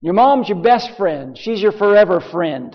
Your 0.02 0.14
mom's 0.14 0.49
your 0.49 0.62
best 0.62 0.97
friend. 0.97 1.38
She's 1.38 1.62
your 1.62 1.73
forever 1.73 2.20
friend. 2.20 2.75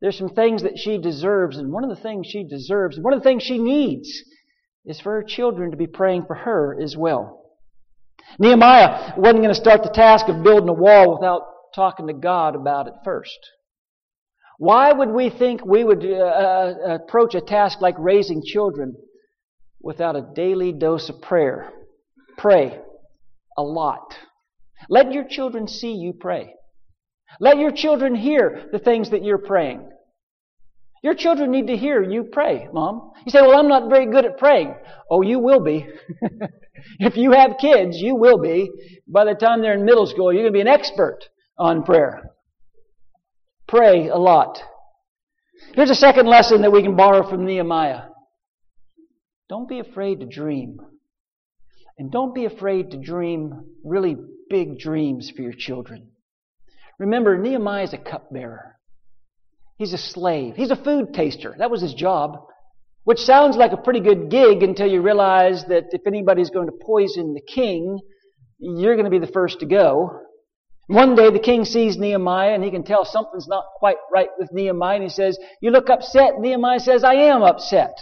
There's 0.00 0.18
some 0.18 0.28
things 0.28 0.62
that 0.62 0.78
she 0.78 0.98
deserves, 0.98 1.56
and 1.56 1.72
one 1.72 1.82
of 1.82 1.90
the 1.90 2.02
things 2.02 2.26
she 2.28 2.44
deserves, 2.44 2.98
one 3.00 3.12
of 3.12 3.20
the 3.20 3.24
things 3.28 3.42
she 3.42 3.58
needs, 3.58 4.08
is 4.84 5.00
for 5.00 5.12
her 5.12 5.24
children 5.24 5.70
to 5.70 5.76
be 5.76 5.86
praying 5.86 6.24
for 6.26 6.34
her 6.34 6.78
as 6.80 6.96
well. 6.96 7.42
Nehemiah 8.38 9.14
wasn't 9.16 9.42
going 9.42 9.54
to 9.54 9.54
start 9.54 9.82
the 9.82 9.90
task 9.90 10.28
of 10.28 10.42
building 10.42 10.68
a 10.68 10.72
wall 10.72 11.14
without 11.14 11.42
talking 11.74 12.06
to 12.08 12.12
God 12.12 12.54
about 12.54 12.86
it 12.86 12.94
first. 13.04 13.38
Why 14.58 14.92
would 14.92 15.10
we 15.10 15.30
think 15.30 15.64
we 15.64 15.84
would 15.84 16.04
uh, 16.04 16.18
uh 16.18 16.98
approach 17.02 17.34
a 17.34 17.40
task 17.40 17.80
like 17.80 17.94
raising 17.98 18.42
children 18.44 18.94
without 19.80 20.16
a 20.16 20.26
daily 20.34 20.72
dose 20.72 21.08
of 21.08 21.22
prayer? 21.22 21.70
Pray 22.36 22.78
a 23.56 23.62
lot. 23.62 24.16
Let 24.88 25.12
your 25.12 25.24
children 25.28 25.66
see 25.66 25.92
you 25.92 26.12
pray. 26.12 26.54
Let 27.40 27.58
your 27.58 27.72
children 27.72 28.14
hear 28.14 28.68
the 28.72 28.78
things 28.78 29.10
that 29.10 29.24
you're 29.24 29.38
praying. 29.38 29.90
Your 31.02 31.14
children 31.14 31.50
need 31.50 31.68
to 31.68 31.76
hear 31.76 32.02
you 32.02 32.24
pray, 32.24 32.68
Mom. 32.72 33.12
You 33.24 33.30
say, 33.30 33.40
well, 33.42 33.56
I'm 33.56 33.68
not 33.68 33.88
very 33.88 34.06
good 34.06 34.24
at 34.24 34.38
praying. 34.38 34.74
Oh, 35.10 35.22
you 35.22 35.38
will 35.38 35.60
be. 35.60 35.86
if 36.98 37.16
you 37.16 37.32
have 37.32 37.58
kids, 37.60 37.96
you 37.98 38.16
will 38.16 38.38
be. 38.38 38.70
By 39.06 39.24
the 39.24 39.34
time 39.34 39.62
they're 39.62 39.74
in 39.74 39.84
middle 39.84 40.06
school, 40.06 40.32
you're 40.32 40.42
going 40.42 40.52
to 40.52 40.56
be 40.56 40.60
an 40.60 40.68
expert 40.68 41.20
on 41.56 41.84
prayer. 41.84 42.30
Pray 43.68 44.08
a 44.08 44.16
lot. 44.16 44.60
Here's 45.74 45.90
a 45.90 45.94
second 45.94 46.26
lesson 46.26 46.62
that 46.62 46.72
we 46.72 46.82
can 46.82 46.96
borrow 46.96 47.28
from 47.28 47.44
Nehemiah. 47.44 48.02
Don't 49.48 49.68
be 49.68 49.80
afraid 49.80 50.20
to 50.20 50.26
dream. 50.26 50.78
And 51.98 52.12
don't 52.12 52.34
be 52.34 52.44
afraid 52.44 52.90
to 52.90 52.96
dream 52.96 53.64
really 53.84 54.16
big 54.48 54.78
dreams 54.78 55.32
for 55.34 55.42
your 55.42 55.52
children. 55.52 56.10
Remember, 56.98 57.38
Nehemiah 57.38 57.84
is 57.84 57.92
a 57.92 57.98
cupbearer. 57.98 58.76
He's 59.76 59.92
a 59.92 59.98
slave. 59.98 60.54
He's 60.56 60.70
a 60.70 60.76
food 60.76 61.14
taster. 61.14 61.54
That 61.58 61.70
was 61.70 61.80
his 61.80 61.94
job. 61.94 62.38
Which 63.04 63.20
sounds 63.20 63.56
like 63.56 63.72
a 63.72 63.76
pretty 63.76 64.00
good 64.00 64.30
gig 64.30 64.62
until 64.62 64.86
you 64.86 65.00
realize 65.00 65.64
that 65.68 65.86
if 65.92 66.02
anybody's 66.06 66.50
going 66.50 66.66
to 66.66 66.84
poison 66.84 67.32
the 67.32 67.40
king, 67.40 67.98
you're 68.58 68.96
going 68.96 69.04
to 69.04 69.10
be 69.10 69.24
the 69.24 69.32
first 69.32 69.60
to 69.60 69.66
go. 69.66 70.20
One 70.88 71.14
day 71.14 71.30
the 71.30 71.38
king 71.38 71.64
sees 71.64 71.96
Nehemiah 71.96 72.54
and 72.54 72.64
he 72.64 72.70
can 72.70 72.82
tell 72.82 73.04
something's 73.04 73.48
not 73.48 73.64
quite 73.76 73.96
right 74.12 74.28
with 74.38 74.52
Nehemiah 74.52 74.96
and 74.96 75.04
he 75.04 75.08
says, 75.10 75.38
You 75.60 75.70
look 75.70 75.88
upset. 75.88 76.38
Nehemiah 76.38 76.80
says, 76.80 77.04
I 77.04 77.14
am 77.14 77.42
upset. 77.42 77.96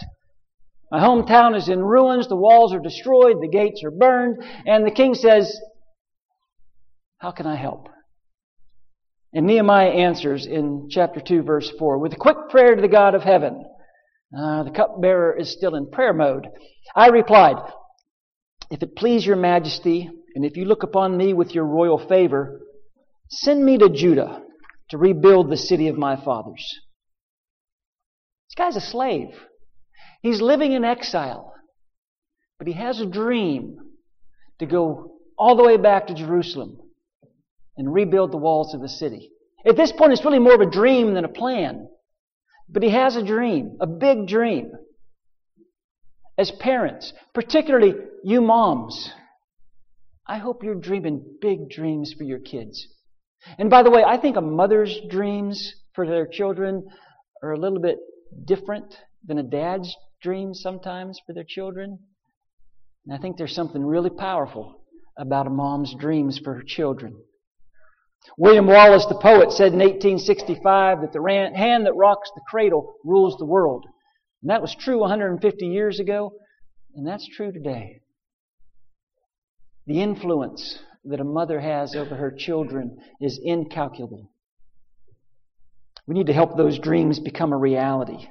My 0.91 0.99
hometown 0.99 1.55
is 1.57 1.67
in 1.67 1.83
ruins, 1.83 2.27
the 2.27 2.35
walls 2.35 2.73
are 2.73 2.79
destroyed, 2.79 3.41
the 3.41 3.49
gates 3.49 3.83
are 3.83 3.91
burned, 3.91 4.43
and 4.65 4.85
the 4.85 4.91
king 4.91 5.15
says, 5.15 5.59
How 7.17 7.31
can 7.31 7.45
I 7.45 7.55
help? 7.55 7.89
And 9.33 9.45
Nehemiah 9.45 9.89
answers 9.89 10.45
in 10.45 10.87
chapter 10.89 11.19
2, 11.19 11.43
verse 11.43 11.69
4, 11.77 11.97
with 11.97 12.13
a 12.13 12.17
quick 12.17 12.37
prayer 12.49 12.75
to 12.75 12.81
the 12.81 12.87
God 12.87 13.15
of 13.15 13.23
heaven. 13.23 13.65
Uh, 14.35 14.63
the 14.63 14.71
cupbearer 14.71 15.35
is 15.37 15.51
still 15.51 15.75
in 15.75 15.89
prayer 15.89 16.13
mode. 16.13 16.47
I 16.95 17.07
replied, 17.07 17.57
If 18.71 18.81
it 18.81 18.95
please 18.95 19.25
your 19.25 19.35
majesty, 19.35 20.09
and 20.35 20.45
if 20.45 20.55
you 20.55 20.65
look 20.65 20.83
upon 20.83 21.17
me 21.17 21.33
with 21.33 21.53
your 21.53 21.65
royal 21.65 21.97
favor, 21.97 22.61
send 23.29 23.63
me 23.63 23.77
to 23.77 23.89
Judah 23.89 24.41
to 24.89 24.97
rebuild 24.97 25.49
the 25.49 25.57
city 25.57 25.89
of 25.89 25.97
my 25.97 26.15
fathers. 26.15 26.65
This 28.49 28.55
guy's 28.55 28.75
a 28.77 28.81
slave. 28.81 29.29
He's 30.21 30.41
living 30.41 30.73
in 30.73 30.83
exile, 30.83 31.53
but 32.57 32.67
he 32.67 32.73
has 32.73 32.99
a 32.99 33.05
dream 33.05 33.77
to 34.59 34.65
go 34.65 35.17
all 35.37 35.55
the 35.55 35.63
way 35.63 35.77
back 35.77 36.07
to 36.07 36.13
Jerusalem 36.13 36.77
and 37.77 37.93
rebuild 37.93 38.31
the 38.31 38.37
walls 38.37 38.73
of 38.73 38.81
the 38.81 38.89
city. 38.89 39.31
At 39.65 39.75
this 39.75 39.91
point, 39.91 40.13
it's 40.13 40.25
really 40.25 40.39
more 40.39 40.55
of 40.55 40.61
a 40.61 40.69
dream 40.69 41.13
than 41.13 41.25
a 41.25 41.29
plan. 41.29 41.87
But 42.69 42.83
he 42.83 42.89
has 42.89 43.15
a 43.15 43.23
dream, 43.23 43.77
a 43.79 43.87
big 43.87 44.27
dream. 44.27 44.71
As 46.37 46.51
parents, 46.51 47.13
particularly 47.33 47.95
you 48.23 48.41
moms, 48.41 49.11
I 50.27 50.37
hope 50.37 50.63
you're 50.63 50.75
dreaming 50.75 51.37
big 51.39 51.69
dreams 51.69 52.13
for 52.17 52.23
your 52.23 52.39
kids. 52.39 52.87
And 53.57 53.69
by 53.69 53.83
the 53.83 53.89
way, 53.89 54.03
I 54.03 54.17
think 54.17 54.35
a 54.35 54.41
mother's 54.41 54.99
dreams 55.09 55.73
for 55.93 56.05
their 56.05 56.27
children 56.27 56.87
are 57.41 57.53
a 57.53 57.59
little 57.59 57.79
bit 57.79 57.97
different 58.45 58.93
than 59.25 59.37
a 59.37 59.43
dad's 59.43 59.95
dreams 60.21 60.61
sometimes 60.61 61.19
for 61.25 61.33
their 61.33 61.45
children. 61.47 61.99
And 63.05 63.15
I 63.15 63.21
think 63.21 63.37
there's 63.37 63.55
something 63.55 63.83
really 63.83 64.09
powerful 64.09 64.81
about 65.17 65.47
a 65.47 65.51
mom's 65.51 65.95
dreams 65.95 66.39
for 66.43 66.53
her 66.55 66.63
children. 66.65 67.15
William 68.37 68.67
Wallace, 68.67 69.05
the 69.05 69.15
poet, 69.15 69.51
said 69.51 69.73
in 69.73 69.79
1865 69.79 71.01
that 71.01 71.13
the 71.13 71.51
hand 71.55 71.85
that 71.85 71.95
rocks 71.95 72.29
the 72.35 72.41
cradle 72.49 72.95
rules 73.03 73.37
the 73.37 73.45
world. 73.45 73.85
And 74.41 74.51
that 74.51 74.61
was 74.61 74.75
true 74.75 74.99
150 74.99 75.65
years 75.65 75.99
ago, 75.99 76.33
and 76.95 77.07
that's 77.07 77.27
true 77.35 77.51
today. 77.51 78.01
The 79.85 80.01
influence 80.01 80.79
that 81.05 81.21
a 81.21 81.23
mother 81.23 81.59
has 81.59 81.95
over 81.95 82.15
her 82.15 82.31
children 82.31 82.97
is 83.21 83.39
incalculable. 83.41 84.31
We 86.05 86.15
need 86.15 86.27
to 86.27 86.33
help 86.33 86.55
those 86.55 86.79
dreams 86.79 87.19
become 87.19 87.53
a 87.53 87.57
reality. 87.57 88.27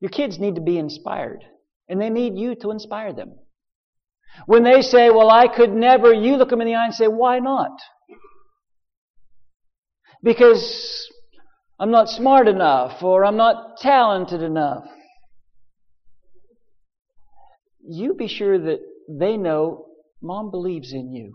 Your 0.00 0.10
kids 0.10 0.38
need 0.38 0.56
to 0.56 0.60
be 0.60 0.78
inspired, 0.78 1.44
and 1.88 2.00
they 2.00 2.10
need 2.10 2.36
you 2.36 2.54
to 2.56 2.70
inspire 2.70 3.12
them. 3.12 3.34
When 4.46 4.64
they 4.64 4.82
say, 4.82 5.10
Well, 5.10 5.30
I 5.30 5.48
could 5.48 5.72
never, 5.72 6.12
you 6.12 6.36
look 6.36 6.50
them 6.50 6.60
in 6.60 6.66
the 6.66 6.74
eye 6.74 6.86
and 6.86 6.94
say, 6.94 7.06
Why 7.06 7.38
not? 7.38 7.70
Because 10.22 11.10
I'm 11.78 11.90
not 11.90 12.08
smart 12.08 12.48
enough, 12.48 13.02
or 13.02 13.24
I'm 13.24 13.36
not 13.36 13.76
talented 13.78 14.42
enough. 14.42 14.84
You 17.86 18.14
be 18.14 18.28
sure 18.28 18.58
that 18.58 18.80
they 19.08 19.36
know 19.36 19.86
mom 20.22 20.50
believes 20.50 20.92
in 20.92 21.12
you. 21.12 21.34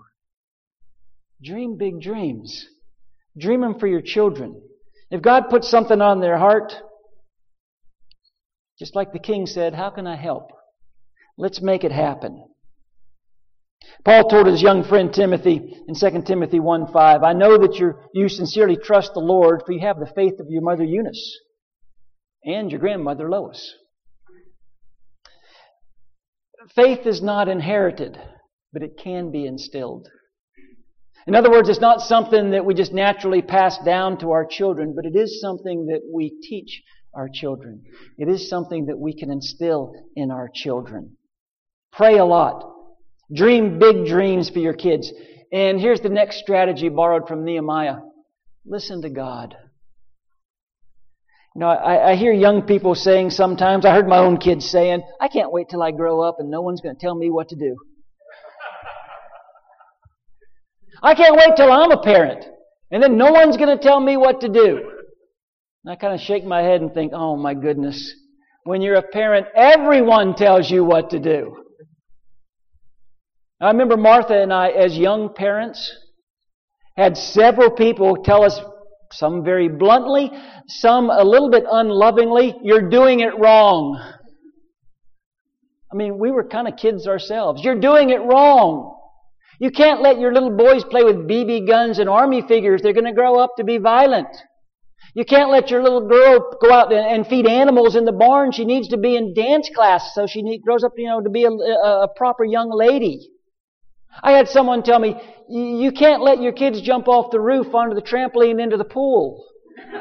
Dream 1.44 1.78
big 1.78 2.02
dreams. 2.02 2.66
Dream 3.38 3.62
them 3.62 3.80
for 3.80 3.88
your 3.88 4.02
children. 4.02 4.62
If 5.12 5.22
God 5.22 5.50
puts 5.50 5.70
something 5.70 6.02
on 6.02 6.20
their 6.20 6.38
heart, 6.38 6.74
just 8.80 8.96
like 8.96 9.12
the 9.12 9.20
king 9.20 9.46
said, 9.46 9.76
How 9.76 9.90
can 9.90 10.08
I 10.08 10.16
help? 10.16 10.52
Let's 11.38 11.62
make 11.62 11.84
it 11.84 11.92
happen. 11.92 12.46
Paul 14.06 14.30
told 14.30 14.48
his 14.48 14.62
young 14.62 14.84
friend 14.84 15.14
Timothy 15.14 15.78
in 15.88 15.96
2 15.96 16.22
Timothy 16.24 16.60
1 16.60 16.92
5, 16.92 17.24
I 17.24 17.34
know 17.34 17.58
that 17.58 17.78
you 17.80 17.94
you 18.14 18.30
sincerely 18.30 18.78
trust 18.78 19.14
the 19.14 19.20
Lord, 19.20 19.64
for 19.66 19.74
you 19.74 19.82
have 19.82 20.00
the 20.00 20.12
faith 20.16 20.40
of 20.40 20.48
your 20.50 20.62
mother 20.62 20.84
Eunice 20.84 21.38
and 22.44 22.72
your 22.72 22.80
grandmother 22.80 23.30
Lois. 23.30 23.74
Faith 26.76 27.06
is 27.06 27.22
not 27.22 27.50
inherited, 27.50 28.18
but 28.72 28.84
it 28.84 28.98
can 28.98 29.32
be 29.32 29.46
instilled. 29.46 30.08
In 31.28 31.36
other 31.36 31.52
words, 31.52 31.70
it's 31.70 31.82
not 31.82 32.02
something 32.02 32.52
that 32.52 32.66
we 32.66 32.74
just 32.74 32.94
naturally 32.94 33.42
pass 33.42 33.78
down 33.80 34.18
to 34.20 34.32
our 34.32 34.46
children, 34.46 34.94
but 34.96 35.06
it 35.06 35.18
is 35.18 35.42
something 35.42 35.88
that 35.88 36.02
we 36.14 36.38
teach 36.42 36.82
our 37.14 37.30
children. 37.32 37.84
It 38.18 38.28
is 38.28 38.50
something 38.50 38.88
that 38.88 39.00
we 39.00 39.14
can 39.14 39.32
instill 39.32 39.94
in 40.16 40.32
our 40.32 40.50
children. 40.54 41.18
Pray 41.92 42.18
a 42.18 42.26
lot. 42.26 42.76
Dream 43.34 43.80
big 43.80 44.06
dreams 44.06 44.50
for 44.50 44.60
your 44.60 44.74
kids. 44.74 45.12
And 45.52 45.80
here's 45.80 46.02
the 46.02 46.10
next 46.10 46.40
strategy 46.40 46.90
borrowed 46.90 47.28
from 47.28 47.44
Nehemiah. 47.44 47.98
Listen 48.66 49.02
to 49.02 49.10
God. 49.10 49.56
You 51.56 51.62
know, 51.62 51.68
I, 51.68 52.12
I, 52.12 52.16
hear 52.16 52.32
young 52.32 52.62
people 52.62 52.94
saying 52.94 53.32
sometimes, 53.32 53.84
I 53.84 53.94
heard 53.94 54.08
my 54.08 54.20
own 54.20 54.38
kids 54.38 54.70
saying, 54.70 55.02
I 55.20 55.28
can't 55.28 55.52
wait 55.52 55.68
till 55.70 55.82
I 55.82 55.92
grow 55.92 56.22
up 56.22 56.36
and 56.40 56.52
no 56.52 56.62
one's 56.62 56.80
going 56.80 56.96
to 56.96 57.02
tell 57.02 57.16
me 57.16 57.32
what 57.32 57.50
to 57.50 57.56
do. 57.56 57.76
I 61.04 61.16
can't 61.16 61.36
wait 61.36 61.56
till 61.58 61.72
I'm 61.72 61.92
a 61.92 62.02
parent. 62.02 62.46
And 62.92 63.02
then 63.02 63.18
no 63.18 63.32
one's 63.32 63.58
going 63.58 63.76
to 63.76 63.84
tell 63.84 64.00
me 64.00 64.16
what 64.16 64.42
to 64.42 64.50
do. 64.50 64.89
And 65.90 65.98
I 65.98 66.00
kind 66.00 66.14
of 66.14 66.22
shake 66.22 66.46
my 66.46 66.62
head 66.62 66.82
and 66.82 66.94
think, 66.94 67.14
oh 67.16 67.36
my 67.36 67.56
goodness. 67.56 68.14
When 68.64 68.80
you're 68.80 68.98
a 68.98 69.02
parent, 69.02 69.48
everyone 69.56 70.36
tells 70.36 70.70
you 70.70 70.84
what 70.84 71.10
to 71.10 71.20
do. 71.20 71.64
I 73.60 73.72
remember 73.72 73.98
Martha 73.98 74.40
and 74.40 74.54
I, 74.54 74.68
as 74.68 74.96
young 74.96 75.34
parents, 75.34 75.92
had 76.96 77.18
several 77.18 77.72
people 77.72 78.18
tell 78.18 78.44
us, 78.44 78.62
some 79.14 79.44
very 79.44 79.68
bluntly, 79.68 80.30
some 80.68 81.10
a 81.10 81.24
little 81.24 81.50
bit 81.50 81.64
unlovingly, 81.68 82.56
you're 82.62 82.88
doing 82.88 83.22
it 83.22 83.36
wrong. 83.40 84.00
I 85.92 85.96
mean, 85.96 86.20
we 86.20 86.30
were 86.30 86.44
kind 86.44 86.68
of 86.68 86.78
kids 86.78 87.08
ourselves. 87.08 87.64
You're 87.64 87.80
doing 87.80 88.12
it 88.12 88.22
wrong. 88.22 88.96
You 89.60 89.72
can't 89.72 90.04
let 90.04 90.20
your 90.20 90.32
little 90.36 90.56
boys 90.56 90.84
play 90.84 91.04
with 91.04 91.28
BB 91.28 91.68
guns 91.68 91.98
and 91.98 92.08
army 92.08 92.44
figures. 92.48 92.84
They're 92.84 92.94
going 92.94 93.06
to 93.06 93.12
grow 93.12 93.40
up 93.40 93.56
to 93.58 93.64
be 93.64 93.80
violent. 93.80 94.28
You 95.16 95.26
can't 95.26 95.50
let 95.50 95.72
your 95.72 95.82
little 95.82 96.08
girl 96.08 96.58
go 96.62 96.72
out 96.72 96.94
and 96.94 97.26
feed 97.26 97.48
animals 97.48 97.96
in 97.96 98.06
the 98.06 98.12
barn. 98.12 98.52
She 98.52 98.66
needs 98.66 98.90
to 98.90 98.98
be 98.98 99.16
in 99.16 99.34
dance 99.34 99.70
class 99.76 100.12
so 100.14 100.28
she 100.28 100.42
need, 100.42 100.62
grows 100.62 100.84
up, 100.84 100.94
you 100.98 101.08
know, 101.08 101.22
to 101.22 101.30
be 101.30 101.46
a, 101.46 101.50
a, 101.50 102.04
a 102.04 102.08
proper 102.16 102.44
young 102.44 102.70
lady. 102.72 103.30
I 104.22 104.34
had 104.34 104.48
someone 104.48 104.84
tell 104.84 105.00
me, 105.00 105.16
you 105.50 105.92
can't 105.92 106.22
let 106.22 106.42
your 106.42 106.52
kids 106.52 106.82
jump 106.82 107.08
off 107.08 107.32
the 107.32 107.40
roof 107.40 107.74
onto 107.74 107.96
the 107.96 108.02
trampoline 108.02 108.62
into 108.62 108.78
the 108.78 108.84
pool. 108.84 109.46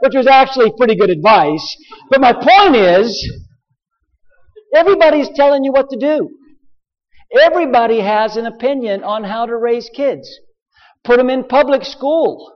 Which 0.00 0.14
was 0.14 0.26
actually 0.26 0.72
pretty 0.76 0.94
good 0.96 1.10
advice. 1.10 1.76
But 2.08 2.20
my 2.20 2.32
point 2.32 2.76
is, 2.76 3.28
everybody's 4.74 5.28
telling 5.34 5.64
you 5.64 5.72
what 5.72 5.90
to 5.90 5.98
do. 5.98 6.30
Everybody 7.38 8.00
has 8.00 8.36
an 8.36 8.46
opinion 8.46 9.02
on 9.04 9.24
how 9.24 9.44
to 9.44 9.56
raise 9.56 9.90
kids. 9.94 10.38
Put 11.04 11.18
them 11.18 11.30
in 11.30 11.44
public 11.44 11.84
school. 11.84 12.54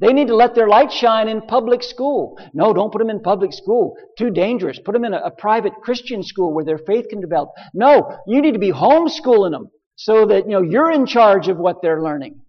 They 0.00 0.12
need 0.12 0.28
to 0.28 0.36
let 0.36 0.54
their 0.54 0.66
light 0.66 0.90
shine 0.92 1.28
in 1.28 1.42
public 1.42 1.82
school. 1.82 2.36
No, 2.52 2.72
don't 2.72 2.90
put 2.90 2.98
them 2.98 3.10
in 3.10 3.20
public 3.20 3.52
school. 3.52 3.94
Too 4.18 4.30
dangerous. 4.30 4.80
Put 4.84 4.94
them 4.94 5.04
in 5.04 5.14
a, 5.14 5.18
a 5.18 5.30
private 5.30 5.74
Christian 5.82 6.22
school 6.24 6.52
where 6.52 6.64
their 6.64 6.78
faith 6.78 7.06
can 7.08 7.20
develop. 7.20 7.50
No, 7.72 8.18
you 8.26 8.42
need 8.42 8.54
to 8.54 8.58
be 8.58 8.72
homeschooling 8.72 9.52
them 9.52 9.68
so 9.94 10.26
that, 10.26 10.46
you 10.46 10.52
know, 10.52 10.62
you're 10.62 10.90
in 10.90 11.06
charge 11.06 11.48
of 11.48 11.58
what 11.58 11.82
they're 11.82 12.02
learning. 12.02 12.40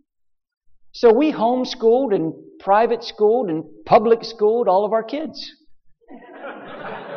So 0.93 1.13
we 1.13 1.31
homeschooled 1.31 2.15
and 2.15 2.33
private 2.59 3.03
schooled 3.03 3.49
and 3.49 3.63
public 3.85 4.23
schooled 4.23 4.67
all 4.67 4.85
of 4.85 4.93
our 4.93 5.03
kids. 5.03 5.51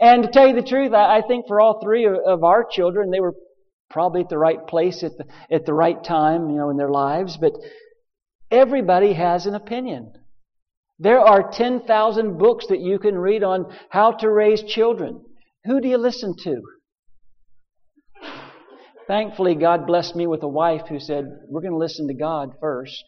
And 0.00 0.24
to 0.24 0.28
tell 0.28 0.46
you 0.46 0.54
the 0.54 0.62
truth, 0.62 0.92
I, 0.92 1.22
think 1.22 1.46
for 1.46 1.62
all 1.62 1.80
three 1.82 2.06
of 2.06 2.44
our 2.44 2.62
children, 2.70 3.10
they 3.10 3.20
were 3.20 3.34
probably 3.90 4.22
at 4.22 4.28
the 4.28 4.38
right 4.38 4.66
place 4.66 5.02
at 5.02 5.12
the, 5.16 5.26
at 5.50 5.66
the 5.66 5.74
right 5.74 6.02
time, 6.02 6.50
you 6.50 6.56
know, 6.56 6.70
in 6.70 6.76
their 6.76 6.90
lives. 6.90 7.36
But 7.36 7.52
everybody 8.50 9.12
has 9.12 9.46
an 9.46 9.54
opinion. 9.54 10.12
There 10.98 11.20
are 11.20 11.50
10,000 11.50 12.38
books 12.38 12.66
that 12.68 12.80
you 12.80 12.98
can 12.98 13.18
read 13.18 13.42
on 13.42 13.72
how 13.90 14.12
to 14.12 14.30
raise 14.30 14.62
children. 14.62 15.24
Who 15.64 15.80
do 15.80 15.88
you 15.88 15.98
listen 15.98 16.34
to? 16.44 16.62
Thankfully, 19.06 19.54
God 19.54 19.86
blessed 19.86 20.16
me 20.16 20.26
with 20.26 20.42
a 20.42 20.48
wife 20.48 20.82
who 20.88 20.98
said, 20.98 21.26
We're 21.48 21.60
going 21.60 21.72
to 21.72 21.78
listen 21.78 22.08
to 22.08 22.14
God 22.14 22.52
first. 22.60 23.02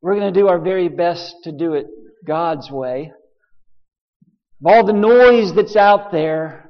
We're 0.00 0.18
going 0.18 0.32
to 0.32 0.40
do 0.40 0.48
our 0.48 0.60
very 0.60 0.88
best 0.88 1.34
to 1.44 1.52
do 1.52 1.74
it 1.74 1.86
God's 2.26 2.70
way. 2.70 3.12
Of 4.60 4.72
all 4.72 4.86
the 4.86 4.92
noise 4.92 5.54
that's 5.54 5.76
out 5.76 6.12
there, 6.12 6.67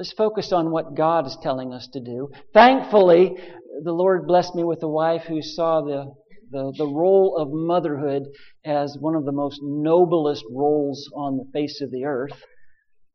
let's 0.00 0.14
focus 0.14 0.50
on 0.50 0.70
what 0.70 0.96
God 0.96 1.26
is 1.26 1.36
telling 1.42 1.74
us 1.74 1.86
to 1.92 2.00
do. 2.00 2.30
Thankfully, 2.54 3.36
the 3.84 3.92
Lord 3.92 4.26
blessed 4.26 4.54
me 4.54 4.64
with 4.64 4.82
a 4.82 4.88
wife 4.88 5.24
who 5.28 5.42
saw 5.42 5.82
the, 5.82 6.14
the, 6.50 6.72
the 6.78 6.86
role 6.86 7.36
of 7.36 7.48
motherhood 7.52 8.22
as 8.64 8.96
one 8.98 9.14
of 9.14 9.26
the 9.26 9.32
most 9.32 9.60
noblest 9.62 10.42
roles 10.50 11.06
on 11.14 11.36
the 11.36 11.44
face 11.52 11.82
of 11.82 11.90
the 11.90 12.06
earth, 12.06 12.32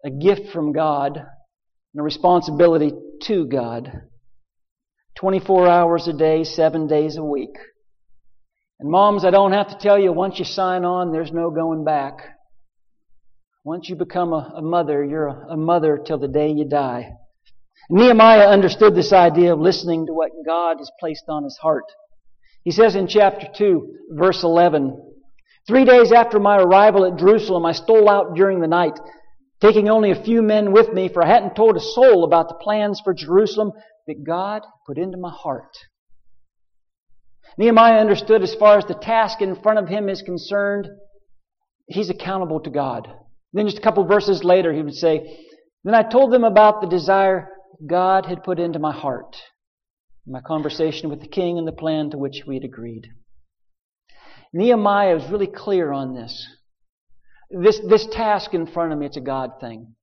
a 0.06 0.12
gift 0.12 0.54
from 0.54 0.74
God, 0.74 1.18
and 1.18 2.00
a 2.00 2.04
responsibility 2.04 2.92
to 3.24 3.48
God. 3.48 3.92
24 5.18 5.68
hours 5.68 6.08
a 6.08 6.14
day, 6.14 6.44
seven 6.44 6.86
days 6.86 7.18
a 7.18 7.24
week. 7.24 7.58
And 8.80 8.92
moms, 8.92 9.26
I 9.26 9.32
don't 9.32 9.54
have 9.54 9.70
to 9.70 9.78
tell 9.80 9.98
you, 9.98 10.14
once 10.14 10.38
you 10.38 10.46
sign 10.46 10.86
on, 10.86 11.12
there's 11.12 11.32
no 11.32 11.50
going 11.50 11.84
back. 11.84 12.35
Once 13.66 13.90
you 13.90 13.96
become 13.96 14.32
a, 14.32 14.54
a 14.58 14.62
mother, 14.62 15.04
you're 15.04 15.26
a, 15.26 15.48
a 15.50 15.58
mother 15.58 16.00
till 16.06 16.20
the 16.20 16.28
day 16.28 16.52
you 16.52 16.66
die. 16.66 17.12
Nehemiah 17.90 18.48
understood 18.48 18.94
this 18.94 19.12
idea 19.12 19.54
of 19.54 19.60
listening 19.60 20.06
to 20.06 20.14
what 20.14 20.30
God 20.46 20.78
has 20.78 20.92
placed 21.00 21.24
on 21.30 21.44
his 21.44 21.58
heart. 21.58 21.86
He 22.64 22.70
says 22.70 22.96
in 22.96 23.08
chapter 23.08 23.48
2, 23.58 23.98
verse 24.12 24.44
11, 24.44 25.02
Three 25.68 25.84
days 25.84 26.12
after 26.12 26.40
my 26.40 26.58
arrival 26.58 27.06
at 27.06 27.18
Jerusalem, 27.18 27.66
I 27.66 27.72
stole 27.72 28.08
out 28.08 28.36
during 28.36 28.60
the 28.60 28.68
night, 28.68 29.00
taking 29.62 29.90
only 29.90 30.12
a 30.12 30.24
few 30.24 30.44
men 30.44 30.72
with 30.72 30.94
me, 30.94 31.10
for 31.10 31.26
I 31.26 31.28
hadn't 31.28 31.56
told 31.56 31.76
a 31.76 31.80
soul 31.80 32.24
about 32.24 32.50
the 32.50 32.56
plans 32.62 33.02
for 33.04 33.16
Jerusalem 33.16 33.72
that 34.06 34.24
God 34.24 34.62
put 34.86 35.00
into 35.00 35.18
my 35.18 35.32
heart. 35.32 35.76
Nehemiah 37.58 38.00
understood 38.00 38.44
as 38.44 38.54
far 38.54 38.78
as 38.78 38.86
the 38.86 38.94
task 38.94 39.42
in 39.42 39.56
front 39.56 39.80
of 39.80 39.88
him 39.88 40.08
is 40.08 40.22
concerned, 40.22 40.88
he's 41.88 42.12
accountable 42.12 42.60
to 42.60 42.70
God. 42.70 43.08
Then 43.56 43.68
just 43.68 43.78
a 43.78 43.82
couple 43.82 44.04
verses 44.04 44.44
later, 44.44 44.74
he 44.74 44.82
would 44.82 44.96
say, 44.96 45.40
Then 45.86 45.96
I 45.96 46.04
told 46.04 46.34
them 46.34 46.44
about 46.44 46.82
the 46.82 46.88
desire 46.88 47.48
God 47.88 48.26
had 48.26 48.44
put 48.44 48.60
into 48.60 48.80
my 48.80 48.92
heart, 48.92 49.38
my 50.28 50.42
conversation 50.42 51.10
with 51.10 51.22
the 51.22 51.30
king 51.30 51.58
and 51.58 51.66
the 51.66 51.72
plan 51.72 52.10
to 52.10 52.18
which 52.18 52.44
we 52.46 52.56
had 52.56 52.66
agreed. 52.66 53.08
Nehemiah 54.52 55.16
is 55.16 55.32
really 55.32 55.48
clear 55.48 55.94
on 55.94 56.14
this. 56.14 56.46
This, 57.50 57.80
this 57.88 58.06
task 58.08 58.54
in 58.54 58.68
front 58.68 58.92
of 58.92 59.00
me, 59.00 59.06
it's 59.06 59.16
a 59.16 59.22
God 59.22 59.52
thing. 59.62 59.96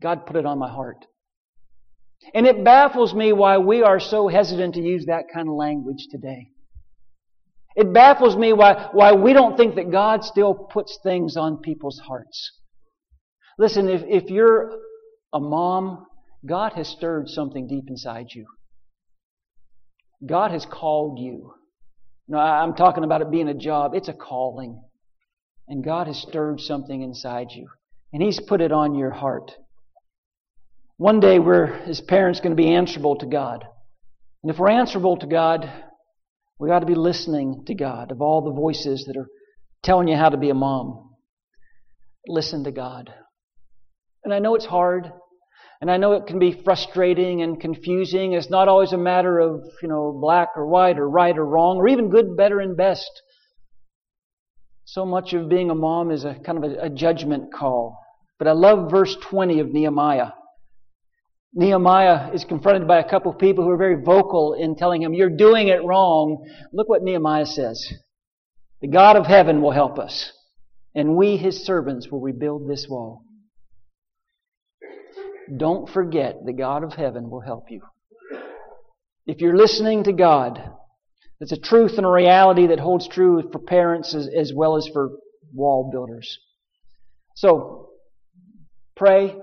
God 0.00 0.24
put 0.24 0.36
it 0.36 0.46
on 0.46 0.60
my 0.60 0.70
heart. 0.70 1.04
And 2.34 2.46
it 2.46 2.62
baffles 2.62 3.12
me 3.12 3.32
why 3.32 3.58
we 3.58 3.82
are 3.82 3.98
so 3.98 4.28
hesitant 4.28 4.74
to 4.74 4.80
use 4.80 5.06
that 5.06 5.24
kind 5.34 5.48
of 5.48 5.54
language 5.54 6.06
today. 6.08 6.50
It 7.74 7.92
baffles 7.92 8.36
me 8.36 8.52
why, 8.52 8.90
why 8.92 9.12
we 9.12 9.32
don't 9.32 9.56
think 9.56 9.74
that 9.74 9.90
God 9.90 10.22
still 10.22 10.54
puts 10.54 11.00
things 11.02 11.36
on 11.36 11.62
people's 11.62 11.98
hearts. 11.98 12.61
Listen, 13.62 13.88
if, 13.88 14.02
if 14.08 14.28
you're 14.28 14.76
a 15.32 15.38
mom, 15.38 16.04
God 16.44 16.72
has 16.72 16.88
stirred 16.88 17.28
something 17.28 17.68
deep 17.68 17.84
inside 17.86 18.26
you. 18.34 18.44
God 20.26 20.50
has 20.50 20.66
called 20.66 21.20
you. 21.20 21.54
No, 22.26 22.38
I'm 22.38 22.74
talking 22.74 23.04
about 23.04 23.22
it 23.22 23.30
being 23.30 23.46
a 23.46 23.54
job. 23.54 23.92
It's 23.94 24.08
a 24.08 24.14
calling. 24.14 24.82
And 25.68 25.84
God 25.84 26.08
has 26.08 26.20
stirred 26.20 26.58
something 26.58 27.02
inside 27.02 27.52
you. 27.52 27.68
And 28.12 28.20
He's 28.20 28.40
put 28.40 28.60
it 28.60 28.72
on 28.72 28.96
your 28.96 29.12
heart. 29.12 29.52
One 30.96 31.20
day 31.20 31.38
we're, 31.38 31.66
as 31.66 32.00
parents, 32.00 32.40
going 32.40 32.56
to 32.56 32.60
be 32.60 32.74
answerable 32.74 33.14
to 33.18 33.26
God. 33.26 33.64
And 34.42 34.52
if 34.52 34.58
we're 34.58 34.70
answerable 34.70 35.18
to 35.18 35.26
God, 35.28 35.72
we 36.58 36.72
ought 36.72 36.80
to 36.80 36.86
be 36.86 36.96
listening 36.96 37.62
to 37.68 37.76
God 37.76 38.10
of 38.10 38.20
all 38.22 38.42
the 38.42 38.60
voices 38.60 39.04
that 39.06 39.16
are 39.16 39.28
telling 39.84 40.08
you 40.08 40.16
how 40.16 40.30
to 40.30 40.36
be 40.36 40.50
a 40.50 40.54
mom. 40.54 41.14
Listen 42.26 42.64
to 42.64 42.72
God. 42.72 43.14
And 44.24 44.32
I 44.32 44.38
know 44.38 44.54
it's 44.54 44.66
hard. 44.66 45.10
And 45.80 45.90
I 45.90 45.96
know 45.96 46.12
it 46.12 46.26
can 46.26 46.38
be 46.38 46.52
frustrating 46.52 47.42
and 47.42 47.60
confusing. 47.60 48.34
It's 48.34 48.48
not 48.48 48.68
always 48.68 48.92
a 48.92 48.98
matter 48.98 49.40
of, 49.40 49.64
you 49.82 49.88
know, 49.88 50.16
black 50.20 50.50
or 50.54 50.64
white 50.66 50.96
or 50.96 51.08
right 51.08 51.36
or 51.36 51.44
wrong 51.44 51.78
or 51.78 51.88
even 51.88 52.08
good, 52.08 52.36
better, 52.36 52.60
and 52.60 52.76
best. 52.76 53.10
So 54.84 55.04
much 55.04 55.32
of 55.32 55.48
being 55.48 55.70
a 55.70 55.74
mom 55.74 56.12
is 56.12 56.24
a 56.24 56.36
kind 56.36 56.64
of 56.64 56.70
a, 56.70 56.82
a 56.82 56.88
judgment 56.88 57.52
call. 57.52 57.98
But 58.38 58.46
I 58.46 58.52
love 58.52 58.92
verse 58.92 59.16
20 59.28 59.58
of 59.58 59.72
Nehemiah. 59.72 60.30
Nehemiah 61.54 62.32
is 62.32 62.44
confronted 62.44 62.86
by 62.86 62.98
a 62.98 63.08
couple 63.08 63.32
of 63.32 63.38
people 63.38 63.64
who 63.64 63.70
are 63.70 63.76
very 63.76 64.02
vocal 64.02 64.54
in 64.54 64.76
telling 64.76 65.02
him, 65.02 65.14
You're 65.14 65.36
doing 65.36 65.66
it 65.66 65.84
wrong. 65.84 66.48
Look 66.72 66.88
what 66.88 67.02
Nehemiah 67.02 67.46
says. 67.46 67.92
The 68.80 68.88
God 68.88 69.16
of 69.16 69.26
heaven 69.26 69.62
will 69.62 69.72
help 69.72 69.98
us, 69.98 70.32
and 70.94 71.16
we, 71.16 71.36
his 71.36 71.64
servants, 71.64 72.08
will 72.08 72.20
rebuild 72.20 72.68
this 72.68 72.86
wall. 72.88 73.24
Don't 75.56 75.88
forget 75.88 76.36
the 76.44 76.52
God 76.52 76.84
of 76.84 76.92
heaven 76.94 77.30
will 77.30 77.40
help 77.40 77.64
you. 77.70 77.80
If 79.26 79.40
you're 79.40 79.56
listening 79.56 80.04
to 80.04 80.12
God, 80.12 80.62
it's 81.40 81.52
a 81.52 81.60
truth 81.60 81.92
and 81.96 82.06
a 82.06 82.10
reality 82.10 82.68
that 82.68 82.80
holds 82.80 83.08
true 83.08 83.42
for 83.52 83.58
parents 83.58 84.14
as, 84.14 84.28
as 84.28 84.52
well 84.54 84.76
as 84.76 84.88
for 84.92 85.10
wall 85.52 85.90
builders. 85.92 86.38
So, 87.34 87.90
pray, 88.96 89.36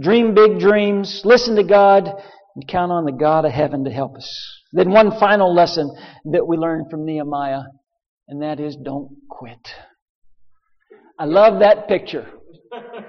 Dream 0.00 0.34
big 0.34 0.60
dreams, 0.60 1.22
listen 1.24 1.56
to 1.56 1.64
God, 1.64 2.08
and 2.54 2.68
count 2.68 2.92
on 2.92 3.04
the 3.04 3.12
God 3.12 3.44
of 3.44 3.50
heaven 3.50 3.84
to 3.84 3.90
help 3.90 4.16
us. 4.16 4.62
Then 4.72 4.90
one 4.90 5.18
final 5.18 5.52
lesson 5.52 5.90
that 6.26 6.46
we 6.46 6.56
learned 6.56 6.88
from 6.88 7.04
Nehemiah, 7.04 7.62
and 8.28 8.42
that 8.42 8.60
is 8.60 8.76
don't 8.76 9.08
quit. 9.28 9.58
I 11.18 11.24
love 11.24 11.60
that 11.60 11.88
picture. 11.88 12.28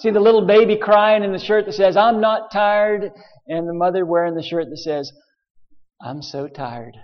See 0.00 0.10
the 0.10 0.20
little 0.20 0.46
baby 0.46 0.78
crying 0.78 1.24
in 1.24 1.32
the 1.32 1.38
shirt 1.38 1.66
that 1.66 1.74
says, 1.74 1.96
I'm 1.96 2.20
not 2.20 2.50
tired, 2.50 3.12
and 3.46 3.68
the 3.68 3.74
mother 3.74 4.06
wearing 4.06 4.34
the 4.34 4.42
shirt 4.42 4.66
that 4.70 4.78
says, 4.78 5.12
I'm 6.02 6.22
so 6.22 6.48
tired. 6.48 6.96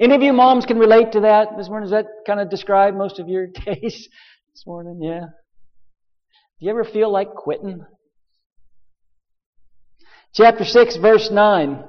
Any 0.00 0.16
of 0.16 0.22
you 0.22 0.32
moms 0.32 0.66
can 0.66 0.78
relate 0.78 1.12
to 1.12 1.20
that 1.20 1.56
this 1.56 1.68
morning? 1.68 1.88
Does 1.88 2.02
that 2.02 2.06
kind 2.26 2.40
of 2.40 2.50
describe 2.50 2.94
most 2.94 3.20
of 3.20 3.28
your 3.28 3.46
days 3.66 4.08
this 4.52 4.64
morning? 4.66 5.00
Yeah. 5.00 5.26
Do 5.26 6.66
you 6.66 6.70
ever 6.70 6.82
feel 6.82 7.12
like 7.12 7.28
quitting? 7.34 7.84
Chapter 10.34 10.64
6, 10.64 10.96
verse 10.96 11.30
9. 11.30 11.84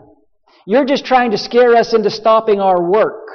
You're 0.67 0.86
just 0.86 1.06
trying 1.06 1.32
to 1.32 1.38
scare 1.39 1.76
us 1.76 1.93
into 1.93 2.12
stopping 2.12 2.60
our 2.60 2.82
work. 2.82 3.28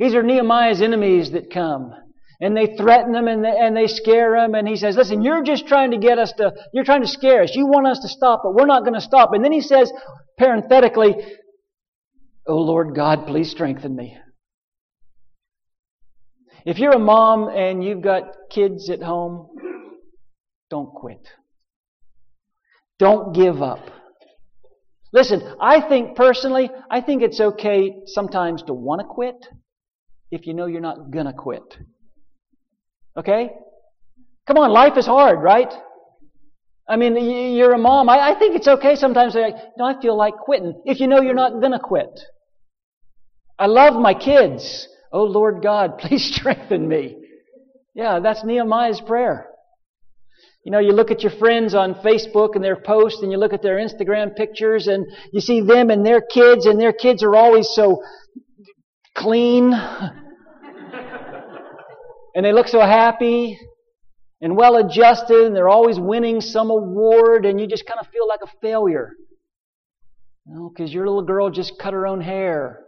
These 0.00 0.14
are 0.14 0.22
Nehemiah's 0.24 0.82
enemies 0.82 1.30
that 1.32 1.52
come. 1.52 1.92
And 2.40 2.56
they 2.56 2.76
threaten 2.76 3.14
him 3.14 3.28
and 3.28 3.44
they, 3.44 3.56
and 3.56 3.76
they 3.76 3.86
scare 3.86 4.36
him. 4.36 4.54
And 4.54 4.68
he 4.68 4.76
says, 4.76 4.96
listen, 4.96 5.22
you're 5.22 5.42
just 5.42 5.66
trying 5.66 5.92
to 5.92 5.98
get 5.98 6.18
us 6.18 6.32
to, 6.36 6.52
you're 6.74 6.84
trying 6.84 7.02
to 7.02 7.08
scare 7.08 7.42
us. 7.42 7.54
You 7.54 7.66
want 7.66 7.86
us 7.86 8.00
to 8.00 8.08
stop, 8.08 8.40
but 8.44 8.54
we're 8.54 8.66
not 8.66 8.82
going 8.82 8.94
to 8.94 9.00
stop. 9.00 9.32
And 9.32 9.44
then 9.44 9.52
he 9.52 9.62
says, 9.62 9.90
parenthetically, 10.38 11.14
Oh 12.46 12.58
Lord 12.58 12.94
God, 12.94 13.26
please 13.26 13.50
strengthen 13.50 13.96
me. 13.96 14.16
If 16.64 16.78
you're 16.78 16.94
a 16.94 16.98
mom 16.98 17.48
and 17.48 17.82
you've 17.82 18.02
got 18.02 18.24
kids 18.50 18.88
at 18.88 19.02
home, 19.02 19.48
don't 20.70 20.92
quit. 20.92 21.28
Don't 22.98 23.34
give 23.34 23.62
up. 23.62 23.90
Listen, 25.12 25.42
I 25.60 25.80
think 25.80 26.16
personally, 26.16 26.70
I 26.90 27.00
think 27.00 27.22
it's 27.22 27.40
okay 27.40 27.94
sometimes 28.06 28.62
to 28.64 28.74
want 28.74 29.00
to 29.00 29.06
quit 29.06 29.36
if 30.30 30.46
you 30.46 30.54
know 30.54 30.66
you're 30.66 30.80
not 30.80 31.10
going 31.10 31.26
to 31.26 31.32
quit. 31.32 31.62
Okay? 33.16 33.50
Come 34.46 34.58
on, 34.58 34.70
life 34.70 34.96
is 34.96 35.06
hard, 35.06 35.42
right? 35.42 35.72
I 36.88 36.96
mean, 36.96 37.16
you're 37.56 37.72
a 37.72 37.78
mom. 37.78 38.08
I, 38.08 38.38
think 38.38 38.54
it's 38.54 38.68
okay 38.68 38.94
sometimes 38.94 39.34
no, 39.34 39.84
I 39.84 40.00
feel 40.00 40.16
like 40.16 40.34
quitting 40.36 40.80
if 40.84 41.00
you 41.00 41.08
know 41.08 41.20
you're 41.20 41.34
not 41.34 41.60
going 41.60 41.72
to 41.72 41.80
quit. 41.80 42.20
I 43.58 43.66
love 43.66 44.00
my 44.00 44.14
kids. 44.14 44.86
Oh, 45.12 45.24
Lord 45.24 45.62
God, 45.62 45.98
please 45.98 46.32
strengthen 46.34 46.86
me. 46.86 47.16
Yeah, 47.94 48.20
that's 48.20 48.44
Nehemiah's 48.44 49.00
prayer. 49.00 49.48
You 50.64 50.72
know, 50.72 50.80
you 50.80 50.92
look 50.92 51.10
at 51.10 51.22
your 51.22 51.32
friends 51.32 51.74
on 51.74 51.94
Facebook 51.94 52.56
and 52.56 52.62
their 52.62 52.76
posts 52.76 53.22
and 53.22 53.32
you 53.32 53.38
look 53.38 53.52
at 53.52 53.62
their 53.62 53.76
Instagram 53.76 54.34
pictures 54.36 54.88
and 54.88 55.06
you 55.32 55.40
see 55.40 55.60
them 55.60 55.90
and 55.90 56.04
their 56.04 56.20
kids 56.20 56.66
and 56.66 56.80
their 56.80 56.92
kids 56.92 57.22
are 57.22 57.34
always 57.34 57.68
so 57.72 58.02
clean. 59.16 59.72
and 62.36 62.44
they 62.44 62.52
look 62.52 62.68
so 62.68 62.80
happy 62.80 63.58
and 64.42 64.56
well 64.56 64.76
adjusted 64.76 65.46
and 65.46 65.56
they're 65.56 65.70
always 65.70 65.98
winning 65.98 66.42
some 66.42 66.70
award 66.70 67.46
and 67.46 67.58
you 67.58 67.66
just 67.66 67.86
kind 67.86 67.98
of 67.98 68.06
feel 68.08 68.28
like 68.28 68.40
a 68.44 68.50
failure. 68.60 69.14
You 70.46 70.54
know, 70.54 70.68
because 70.72 70.92
your 70.92 71.06
little 71.06 71.22
girl 71.22 71.50
just 71.50 71.72
cut 71.80 71.94
her 71.94 72.06
own 72.06 72.20
hair. 72.20 72.84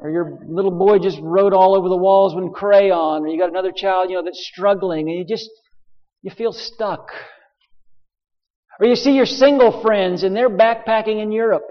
or 0.00 0.08
your 0.08 0.38
little 0.46 0.70
boy 0.70 1.00
just 1.00 1.18
wrote 1.20 1.52
all 1.52 1.76
over 1.76 1.88
the 1.88 1.96
walls 1.96 2.32
with 2.32 2.54
crayon, 2.54 3.22
or 3.22 3.28
you 3.28 3.38
got 3.38 3.50
another 3.50 3.72
child, 3.72 4.08
you 4.08 4.14
know, 4.16 4.22
that's 4.22 4.46
struggling, 4.46 5.08
and 5.08 5.18
you 5.18 5.24
just 5.24 5.50
you 6.22 6.30
feel 6.30 6.52
stuck. 6.52 7.08
Or 8.78 8.86
you 8.86 8.94
see 8.94 9.16
your 9.16 9.26
single 9.26 9.82
friends 9.82 10.22
and 10.22 10.36
they're 10.36 10.50
backpacking 10.50 11.20
in 11.20 11.32
Europe. 11.32 11.66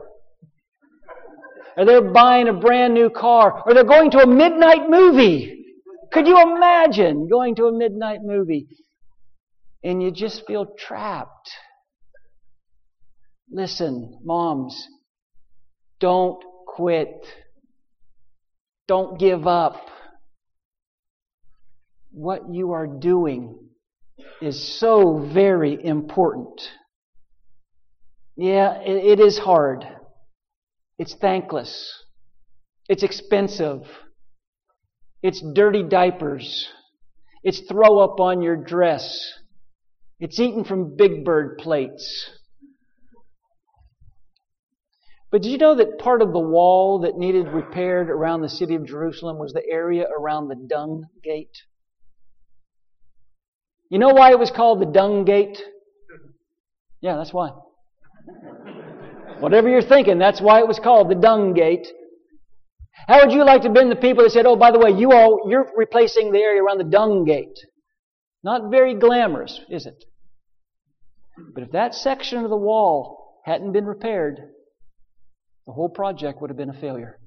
or 1.78 1.86
they're 1.86 2.12
buying 2.12 2.50
a 2.50 2.54
brand 2.54 2.94
new 2.94 3.10
car, 3.10 3.64
or 3.66 3.74
they're 3.74 3.86
going 3.86 4.12
to 4.12 4.20
a 4.20 4.28
midnight 4.28 4.90
movie. 4.90 5.65
Could 6.16 6.28
you 6.28 6.42
imagine 6.42 7.28
going 7.28 7.56
to 7.56 7.66
a 7.66 7.78
midnight 7.78 8.20
movie 8.24 8.68
and 9.84 10.02
you 10.02 10.12
just 10.12 10.48
feel 10.48 10.66
trapped? 10.66 11.52
Listen, 13.52 14.22
moms, 14.24 14.88
don't 16.00 16.42
quit. 16.68 17.10
Don't 18.88 19.20
give 19.20 19.46
up. 19.46 19.76
What 22.12 22.44
you 22.50 22.72
are 22.72 22.88
doing 22.88 23.60
is 24.42 24.80
so 24.80 25.18
very 25.34 25.78
important. 25.84 26.62
Yeah, 28.38 28.80
it, 28.80 29.20
is 29.20 29.38
hard. 29.38 29.86
It's 30.98 31.14
thankless. 31.14 32.06
It's 32.88 33.04
expensive. 33.04 33.82
It's 35.26 35.42
dirty 35.56 35.82
diapers. 35.82 36.68
It's 37.42 37.62
throw 37.62 37.98
up 37.98 38.20
on 38.20 38.44
your 38.44 38.56
dress. 38.56 39.34
It's 40.20 40.40
eaten 40.40 40.64
from 40.64 40.96
big 40.96 41.26
bird 41.26 41.58
plates. 41.58 42.30
But 45.32 45.42
did 45.42 45.50
you 45.50 45.58
know 45.58 45.74
that 45.78 45.98
part 45.98 46.22
of 46.22 46.32
the 46.32 46.40
wall 46.40 47.00
that 47.00 47.18
needed 47.18 47.48
repaired 47.48 48.12
around 48.12 48.42
the 48.42 48.50
city 48.50 48.76
of 48.76 48.86
Jerusalem 48.86 49.40
was 49.40 49.52
the 49.52 49.64
area 49.68 50.06
around 50.16 50.48
the 50.48 50.68
dung 50.70 51.06
gate? 51.24 51.58
You 53.90 53.98
know 53.98 54.14
why 54.14 54.30
it 54.30 54.38
was 54.38 54.52
called 54.52 54.80
the 54.80 54.86
dung 54.86 55.26
gate? 55.26 55.60
Yeah, 57.02 57.16
that's 57.16 57.34
why. 57.34 57.50
Whatever 59.40 59.70
you're 59.70 59.82
thinking, 59.82 60.20
that's 60.20 60.40
why 60.40 60.60
it 60.60 60.68
was 60.68 60.78
called 60.78 61.10
the 61.10 61.16
dung 61.16 61.56
gate. 61.56 61.88
How 63.08 63.24
would 63.24 63.34
you 63.34 63.46
like 63.46 63.62
to 63.62 63.68
have 63.68 63.76
been 63.76 63.90
the 63.90 63.96
people 63.96 64.24
that 64.24 64.32
said, 64.32 64.46
oh, 64.46 64.56
by 64.56 64.72
the 64.72 64.80
way, 64.80 64.92
you 64.92 65.12
all, 65.12 65.48
you're 65.50 65.72
replacing 65.76 66.32
the 66.32 66.40
area 66.40 66.64
around 66.64 66.80
the 66.80 66.84
dung 66.84 67.24
gate? 67.26 67.60
Not 68.44 68.72
very 68.72 68.96
glamorous, 68.96 69.62
is 69.70 69.86
it? 69.86 70.04
But 71.54 71.64
if 71.64 71.72
that 71.72 71.94
section 71.94 72.44
of 72.44 72.50
the 72.50 72.56
wall 72.58 73.42
hadn't 73.46 73.74
been 73.74 73.86
repaired, 73.86 74.40
the 75.68 75.74
whole 75.74 75.90
project 75.90 76.42
would 76.42 76.50
have 76.50 76.58
been 76.58 76.70
a 76.70 76.80
failure. 76.80 77.20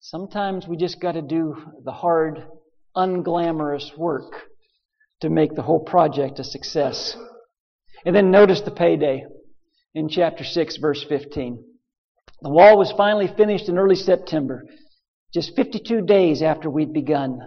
Sometimes 0.00 0.66
we 0.66 0.76
just 0.76 1.00
got 1.00 1.12
to 1.12 1.22
do 1.22 1.56
the 1.84 1.92
hard, 1.92 2.44
unglamorous 2.96 3.96
work 3.96 4.32
to 5.20 5.30
make 5.30 5.54
the 5.54 5.62
whole 5.62 5.80
project 5.80 6.38
a 6.38 6.44
success. 6.44 7.16
And 8.04 8.16
then 8.16 8.30
notice 8.30 8.62
the 8.62 8.70
payday 8.70 9.24
in 9.94 10.08
chapter 10.08 10.42
6, 10.42 10.76
verse 10.78 11.04
15. 11.08 11.64
The 12.42 12.50
wall 12.50 12.76
was 12.76 12.92
finally 12.96 13.28
finished 13.28 13.68
in 13.68 13.78
early 13.78 13.94
September, 13.94 14.64
just 15.32 15.54
52 15.54 16.02
days 16.02 16.42
after 16.42 16.68
we'd 16.68 16.92
begun. 16.92 17.38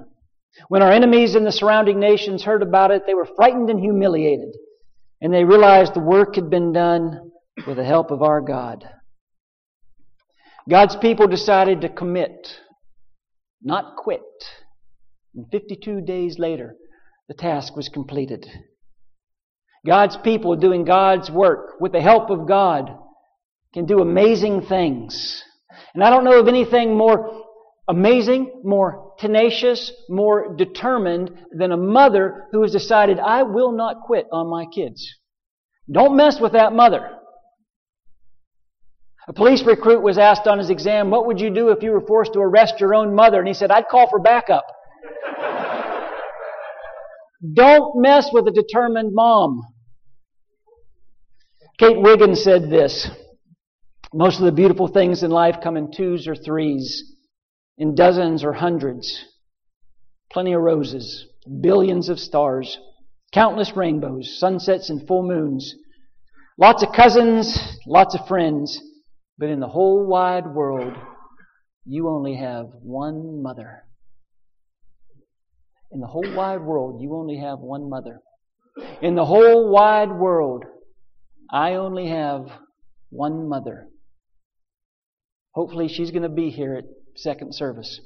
When 0.70 0.82
our 0.82 0.92
enemies 0.92 1.36
in 1.36 1.44
the 1.44 1.52
surrounding 1.52 2.00
nations 2.00 2.44
heard 2.44 2.64
about 2.64 2.92
it, 2.92 3.04
they 3.06 3.14
were 3.14 3.28
frightened 3.36 3.70
and 3.70 3.80
humiliated, 3.80 4.56
and 5.20 5.34
they 5.34 5.44
realized 5.44 5.94
the 5.94 6.00
work 6.00 6.36
had 6.36 6.50
been 6.50 6.72
done 6.72 7.30
with 7.68 7.76
the 7.76 7.84
help 7.84 8.10
of 8.10 8.22
our 8.22 8.40
God. 8.40 8.88
God's 10.70 10.96
people 10.96 11.28
decided 11.28 11.82
to 11.82 11.90
commit, 11.90 12.48
not 13.62 13.98
quit. 13.98 14.22
And 15.36 15.46
52 15.52 16.02
days 16.02 16.40
later, 16.40 16.76
the 17.28 17.34
task 17.34 17.76
was 17.76 17.90
completed. 17.90 18.48
God's 19.86 20.16
people 20.16 20.56
doing 20.56 20.86
God's 20.86 21.30
work 21.30 21.82
with 21.82 21.92
the 21.92 22.02
help 22.02 22.30
of 22.30 22.48
God 22.48 22.98
can 23.76 23.86
do 23.86 24.00
amazing 24.00 24.62
things. 24.62 25.44
And 25.94 26.04
I 26.04 26.10
don't 26.10 26.24
know 26.24 26.40
of 26.40 26.48
anything 26.48 26.98
more 26.98 27.44
amazing, 27.90 28.62
more 28.64 29.14
tenacious, 29.20 29.92
more 30.10 30.56
determined 30.56 31.30
than 31.52 31.74
a 31.74 31.78
mother 31.78 32.46
who 32.52 32.62
has 32.62 32.72
decided, 32.72 33.20
I 33.20 33.44
will 33.44 33.74
not 33.74 34.02
quit 34.06 34.28
on 34.32 34.50
my 34.50 34.66
kids. 34.74 35.06
Don't 35.92 36.16
mess 36.16 36.40
with 36.40 36.54
that 36.54 36.72
mother. 36.72 37.12
A 39.28 39.34
police 39.34 39.64
recruit 39.64 40.02
was 40.02 40.18
asked 40.18 40.48
on 40.48 40.58
his 40.58 40.70
exam, 40.70 41.10
What 41.10 41.28
would 41.28 41.42
you 41.42 41.50
do 41.50 41.70
if 41.70 41.84
you 41.84 41.92
were 41.92 42.06
forced 42.08 42.34
to 42.34 42.40
arrest 42.40 42.80
your 42.80 42.96
own 42.96 43.14
mother? 43.14 43.40
And 43.40 43.48
he 43.48 43.54
said, 43.54 43.72
I'd 43.72 43.90
call 43.90 44.10
for 44.10 44.20
backup. 44.20 44.66
Don't 47.54 48.02
mess 48.02 48.30
with 48.32 48.48
a 48.48 48.52
determined 48.52 49.14
mom. 49.14 49.62
Kate 51.78 52.00
Wiggins 52.00 52.42
said 52.42 52.70
this 52.70 53.10
Most 54.14 54.40
of 54.40 54.46
the 54.46 54.52
beautiful 54.52 54.88
things 54.88 55.24
in 55.24 55.32
life 55.32 55.58
come 55.62 55.78
in 55.78 55.92
twos 55.92 56.28
or 56.28 56.36
threes, 56.36 57.16
in 57.78 57.96
dozens 57.96 58.44
or 58.44 58.54
hundreds. 58.54 59.26
Plenty 60.32 60.54
of 60.54 60.62
roses, 60.62 61.28
billions 61.62 62.10
of 62.10 62.20
stars, 62.20 62.78
countless 63.34 63.76
rainbows, 63.76 64.40
sunsets 64.40 64.90
and 64.90 65.08
full 65.08 65.24
moons, 65.24 65.76
lots 66.58 66.84
of 66.84 66.94
cousins, 66.94 67.60
lots 67.86 68.16
of 68.16 68.28
friends. 68.28 68.80
But 69.38 69.50
in 69.50 69.60
the 69.60 69.68
whole 69.68 70.06
wide 70.06 70.48
world, 70.48 70.94
you 71.86 72.08
only 72.08 72.36
have 72.36 72.68
one 72.82 73.42
mother. 73.44 73.84
In 75.92 76.00
the 76.00 76.08
whole 76.08 76.34
wide 76.34 76.62
world, 76.62 77.02
you 77.02 77.14
only 77.16 77.38
have 77.38 77.60
one 77.60 77.90
mother. 77.90 78.22
In 79.02 79.16
the 79.16 79.26
whole 79.26 79.70
wide 79.70 80.12
world, 80.12 80.64
I 81.52 81.74
only 81.74 82.08
have 82.08 82.48
one 83.10 83.48
mother. 83.48 83.88
Hopefully, 85.56 85.88
she's 85.88 86.12
going 86.12 86.24
to 86.24 86.30
be 86.30 86.50
here 86.50 86.76
at 86.76 86.84
second 87.16 87.56
service. 87.56 88.02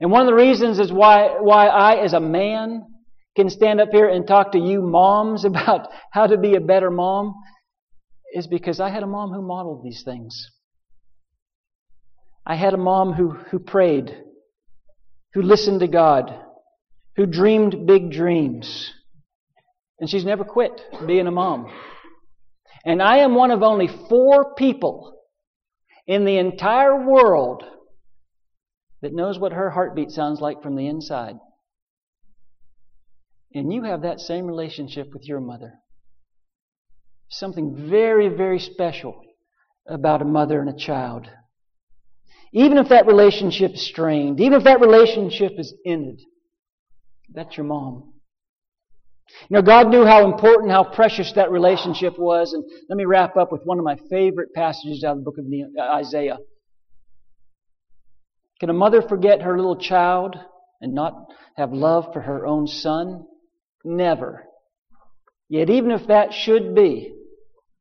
And 0.00 0.10
one 0.10 0.22
of 0.22 0.28
the 0.28 0.34
reasons 0.34 0.78
is 0.78 0.92
why, 0.92 1.36
why 1.40 1.66
I, 1.66 2.04
as 2.04 2.12
a 2.12 2.20
man, 2.20 2.84
can 3.36 3.50
stand 3.50 3.80
up 3.80 3.88
here 3.90 4.08
and 4.08 4.26
talk 4.26 4.52
to 4.52 4.58
you 4.58 4.80
moms 4.80 5.44
about 5.52 5.88
how 6.12 6.26
to 6.26 6.38
be 6.38 6.54
a 6.54 6.60
better 6.60 6.90
mom 6.90 7.34
is 8.32 8.46
because 8.46 8.80
I 8.80 8.90
had 8.90 9.02
a 9.02 9.06
mom 9.06 9.30
who 9.32 9.42
modeled 9.42 9.84
these 9.84 10.02
things. 10.04 10.48
I 12.46 12.54
had 12.54 12.74
a 12.74 12.78
mom 12.78 13.12
who, 13.12 13.30
who 13.30 13.58
prayed, 13.58 14.16
who 15.34 15.42
listened 15.42 15.80
to 15.80 15.88
God, 15.88 16.34
who 17.16 17.26
dreamed 17.26 17.86
big 17.86 18.10
dreams. 18.10 18.92
And 20.00 20.08
she's 20.08 20.24
never 20.24 20.44
quit 20.44 20.80
being 21.06 21.26
a 21.26 21.30
mom. 21.30 21.72
And 22.84 23.02
I 23.02 23.18
am 23.18 23.34
one 23.34 23.50
of 23.50 23.62
only 23.62 23.88
four 24.08 24.54
people 24.54 25.11
in 26.06 26.24
the 26.24 26.38
entire 26.38 27.04
world 27.04 27.62
that 29.00 29.12
knows 29.12 29.38
what 29.38 29.52
her 29.52 29.70
heartbeat 29.70 30.10
sounds 30.10 30.40
like 30.40 30.62
from 30.62 30.76
the 30.76 30.86
inside. 30.86 31.36
And 33.54 33.72
you 33.72 33.84
have 33.84 34.02
that 34.02 34.20
same 34.20 34.46
relationship 34.46 35.12
with 35.12 35.26
your 35.26 35.40
mother. 35.40 35.74
Something 37.28 37.88
very, 37.88 38.28
very 38.28 38.58
special 38.58 39.20
about 39.86 40.22
a 40.22 40.26
mother 40.26 40.60
and 40.60 40.70
a 40.70 40.76
child. 40.76 41.28
Even 42.52 42.78
if 42.78 42.88
that 42.90 43.06
relationship 43.06 43.72
is 43.72 43.86
strained, 43.86 44.40
even 44.40 44.54
if 44.54 44.64
that 44.64 44.80
relationship 44.80 45.52
is 45.58 45.74
ended, 45.86 46.20
that's 47.32 47.56
your 47.56 47.66
mom. 47.66 48.11
Know, 49.50 49.62
God 49.62 49.88
knew 49.88 50.04
how 50.04 50.30
important, 50.30 50.70
how 50.70 50.84
precious 50.84 51.32
that 51.32 51.50
relationship 51.50 52.18
was. 52.18 52.52
And 52.52 52.64
let 52.88 52.96
me 52.96 53.04
wrap 53.04 53.36
up 53.36 53.52
with 53.52 53.62
one 53.64 53.78
of 53.78 53.84
my 53.84 53.96
favorite 54.10 54.52
passages 54.54 55.04
out 55.04 55.12
of 55.12 55.18
the 55.18 55.24
book 55.24 55.38
of 55.38 55.46
uh, 55.46 55.82
Isaiah. 55.96 56.38
Can 58.60 58.70
a 58.70 58.74
mother 58.74 59.02
forget 59.02 59.42
her 59.42 59.56
little 59.56 59.76
child 59.76 60.36
and 60.80 60.94
not 60.94 61.14
have 61.56 61.72
love 61.72 62.12
for 62.12 62.20
her 62.20 62.46
own 62.46 62.66
son? 62.66 63.24
Never. 63.84 64.44
Yet 65.48 65.68
even 65.68 65.90
if 65.90 66.06
that 66.06 66.32
should 66.32 66.74
be, 66.74 67.14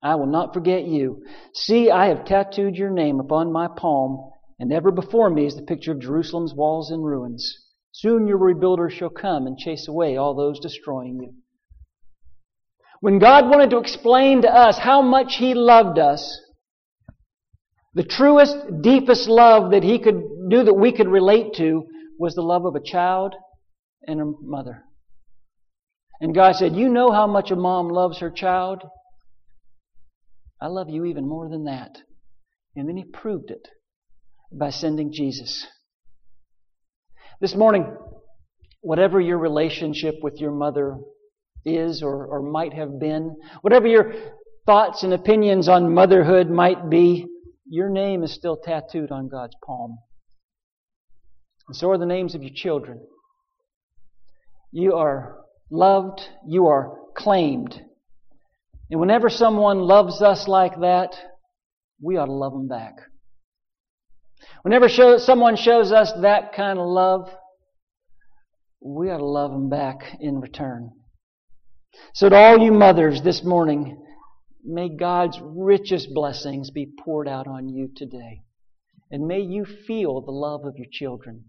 I 0.04 0.16
will 0.16 0.28
not 0.28 0.54
forget 0.54 0.84
you. 0.84 1.24
See, 1.54 1.92
I 1.92 2.08
have 2.08 2.26
tattooed 2.26 2.76
your 2.76 2.90
name 2.90 3.20
upon 3.20 3.54
my 3.54 3.68
palm, 3.68 4.32
and 4.60 4.74
ever 4.74 4.92
before 4.92 5.30
me 5.30 5.46
is 5.46 5.56
the 5.56 5.62
picture 5.62 5.92
of 5.92 6.00
Jerusalem's 6.00 6.54
walls 6.56 6.92
in 6.92 7.02
ruins. 7.02 7.58
Soon 7.92 8.28
your 8.28 8.38
rebuilder 8.38 8.90
shall 8.90 9.10
come 9.10 9.48
and 9.48 9.58
chase 9.58 9.88
away 9.88 10.18
all 10.18 10.34
those 10.34 10.60
destroying 10.60 11.20
you. 11.22 11.34
When 13.02 13.20
God 13.20 13.50
wanted 13.50 13.72
to 13.72 13.80
explain 13.80 14.44
to 14.44 14.54
us 14.54 14.78
how 14.78 15.02
much 15.02 15.36
He 15.38 15.54
loved 15.54 16.00
us, 16.00 16.40
the 17.94 18.04
truest, 18.04 18.56
deepest 18.82 19.28
love 19.28 19.72
that 19.72 19.84
He 19.84 20.00
could 20.00 20.22
do 20.50 20.64
that 20.64 20.74
we 20.74 20.92
could 20.92 21.08
relate 21.08 21.56
to 21.56 21.86
was 22.18 22.36
the 22.36 22.42
love 22.42 22.66
of 22.66 22.76
a 22.76 22.84
child 22.84 23.36
and 24.08 24.22
a 24.22 24.32
mother. 24.42 24.84
And 26.22 26.36
God 26.36 26.56
said, 26.56 26.76
You 26.76 26.88
know 26.88 27.12
how 27.12 27.28
much 27.28 27.52
a 27.52 27.56
mom 27.56 27.90
loves 27.90 28.20
her 28.20 28.30
child? 28.30 28.84
I 30.62 30.68
love 30.68 30.90
you 30.90 31.06
even 31.06 31.28
more 31.28 31.50
than 31.50 31.66
that. 31.66 31.98
And 32.76 32.88
then 32.88 32.96
He 32.96 33.04
proved 33.04 33.50
it 33.50 33.68
by 34.52 34.70
sending 34.70 35.12
Jesus. 35.12 35.66
This 37.42 37.56
morning, 37.56 37.98
whatever 38.82 39.20
your 39.20 39.40
relationship 39.40 40.14
with 40.22 40.40
your 40.40 40.52
mother 40.52 41.00
is 41.66 42.04
or, 42.04 42.28
or 42.28 42.44
might 42.44 42.72
have 42.74 43.00
been, 43.00 43.36
whatever 43.62 43.88
your 43.88 44.14
thoughts 44.68 45.02
and 45.02 45.12
opinions 45.12 45.68
on 45.68 45.92
motherhood 45.92 46.52
might 46.52 46.88
be, 46.92 47.26
your 47.68 47.90
name 47.90 48.22
is 48.22 48.32
still 48.32 48.58
tattooed 48.58 49.12
on 49.12 49.28
God's 49.28 49.56
palm. 49.66 49.98
And 51.68 51.76
so 51.76 51.90
are 51.90 51.98
the 51.98 52.06
names 52.06 52.36
of 52.36 52.44
your 52.44 52.54
children. 52.54 53.02
You 54.72 54.94
are 54.94 55.40
loved, 55.72 56.22
you 56.48 56.68
are 56.68 56.96
claimed. 57.18 57.74
And 58.92 59.00
whenever 59.00 59.32
someone 59.32 59.80
loves 59.80 60.22
us 60.22 60.48
like 60.48 60.80
that, 60.82 61.16
we 62.00 62.18
ought 62.18 62.28
to 62.28 62.34
love 62.34 62.54
them 62.54 62.68
back. 62.68 62.98
Whenever 64.64 64.90
show, 64.90 65.18
someone 65.18 65.56
shows 65.56 65.92
us 65.92 66.12
that 66.22 66.54
kind 66.54 66.80
of 66.80 66.86
love, 66.88 67.30
we 68.80 69.10
ought 69.10 69.18
to 69.18 69.26
love 69.26 69.52
them 69.52 69.70
back 69.70 70.18
in 70.20 70.40
return. 70.40 70.92
So 72.14 72.30
to 72.30 72.36
all 72.36 72.60
you 72.60 72.72
mothers 72.72 73.22
this 73.22 73.44
morning, 73.44 74.04
may 74.64 74.90
God's 74.90 75.40
richest 75.42 76.14
blessings 76.14 76.72
be 76.72 76.92
poured 77.04 77.28
out 77.28 77.48
on 77.48 77.70
you 77.70 77.90
today. 77.96 78.42
And 79.12 79.28
may 79.28 79.42
you 79.42 79.66
feel 79.66 80.22
the 80.22 80.32
love 80.32 80.66
of 80.66 80.78
your 80.78 80.88
children. 80.92 81.46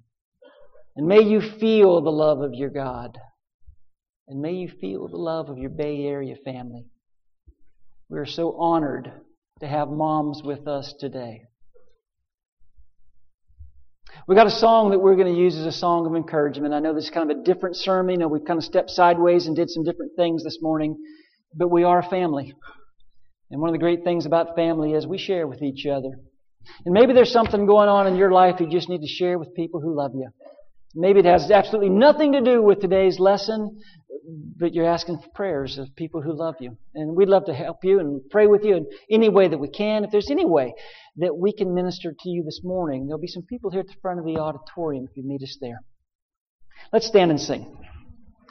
And 0.97 1.07
may 1.07 1.23
you 1.23 1.41
feel 1.41 2.03
the 2.03 2.11
love 2.11 2.41
of 2.41 2.55
your 2.55 2.71
God. 2.71 3.17
And 4.29 4.41
may 4.41 4.53
you 4.53 4.69
feel 4.69 5.09
the 5.09 5.17
love 5.17 5.49
of 5.49 5.59
your 5.59 5.71
Bay 5.71 6.05
Area 6.05 6.37
family. 6.45 6.87
We 8.09 8.19
are 8.19 8.27
so 8.27 8.57
honored 8.59 9.11
to 9.61 9.67
have 9.67 9.89
moms 9.89 10.43
with 10.43 10.67
us 10.67 10.93
today. 10.99 11.45
We 14.29 14.37
got 14.37 14.47
a 14.47 14.51
song 14.51 14.91
that 14.91 15.01
we're 15.01 15.17
going 15.17 15.35
to 15.35 15.41
use 15.41 15.57
as 15.57 15.67
a 15.67 15.73
song 15.73 16.07
of 16.07 16.15
encouragement. 16.15 16.73
I 16.73 16.79
know 16.79 16.95
this 16.95 17.05
is 17.05 17.11
kind 17.11 17.29
of 17.29 17.39
a 17.39 17.43
different 17.43 17.75
sermon. 17.75 18.13
You 18.13 18.19
know, 18.21 18.29
we've 18.29 18.45
kind 18.45 18.57
of 18.57 18.63
stepped 18.63 18.91
sideways 18.91 19.49
and 19.49 19.57
did 19.57 19.69
some 19.69 19.83
different 19.83 20.13
things 20.15 20.45
this 20.45 20.59
morning, 20.63 20.97
but 21.57 21.73
we 21.73 21.83
are 21.83 21.99
a 21.99 22.09
family. 22.09 22.55
And 23.51 23.61
one 23.61 23.69
of 23.69 23.75
the 23.75 23.81
great 23.81 24.05
things 24.05 24.25
about 24.25 24.55
family 24.55 24.93
is 24.93 25.09
we 25.09 25.19
share 25.19 25.49
with 25.49 25.61
each 25.61 25.87
other. 25.87 26.11
And 26.85 26.95
maybe 26.95 27.13
there's 27.13 27.33
something 27.33 27.67
going 27.67 27.89
on 27.89 28.07
in 28.07 28.15
your 28.15 28.31
life 28.31 28.61
you 28.61 28.71
just 28.71 28.89
need 28.89 29.01
to 29.01 29.09
share 29.09 29.41
with 29.41 29.55
people 29.57 29.81
who 29.81 29.97
love 29.97 30.13
you. 30.15 30.29
Maybe 30.95 31.19
it 31.19 31.25
has 31.25 31.51
absolutely 31.51 31.91
nothing 31.91 32.33
to 32.33 32.43
do 32.43 32.63
with 32.63 32.81
today's 32.81 33.19
lesson, 33.19 33.81
but 34.59 34.75
you're 34.75 34.87
asking 34.89 35.19
for 35.19 35.29
prayers 35.35 35.79
of 35.79 35.95
people 35.97 36.23
who 36.23 36.33
love 36.33 36.57
you. 36.61 36.77
And 36.95 37.17
we'd 37.17 37.29
love 37.29 37.47
to 37.47 37.55
help 37.55 37.79
you 37.83 38.01
and 38.01 38.21
pray 38.31 38.47
with 38.47 38.65
you 38.65 38.77
in 38.77 38.87
any 39.11 39.29
way 39.29 39.49
that 39.49 39.59
we 39.59 39.69
can. 39.69 40.05
If 40.05 40.11
there's 40.11 40.31
any 40.31 40.47
way 40.47 40.75
that 41.17 41.37
we 41.37 41.53
can 41.53 41.75
minister 41.75 42.15
to 42.19 42.29
you 42.29 42.43
this 42.45 42.61
morning, 42.63 43.07
there'll 43.07 43.21
be 43.21 43.27
some 43.27 43.43
people 43.43 43.71
here 43.71 43.81
at 43.81 43.89
the 43.89 43.95
front 44.01 44.21
of 44.21 44.27
the 44.27 44.39
auditorium 44.39 45.07
if 45.11 45.17
you 45.17 45.25
meet 45.25 45.43
us 45.43 45.59
there. 45.61 45.81
Let's 46.93 47.07
stand 47.07 47.31
and 47.31 47.41
sing. 47.41 47.77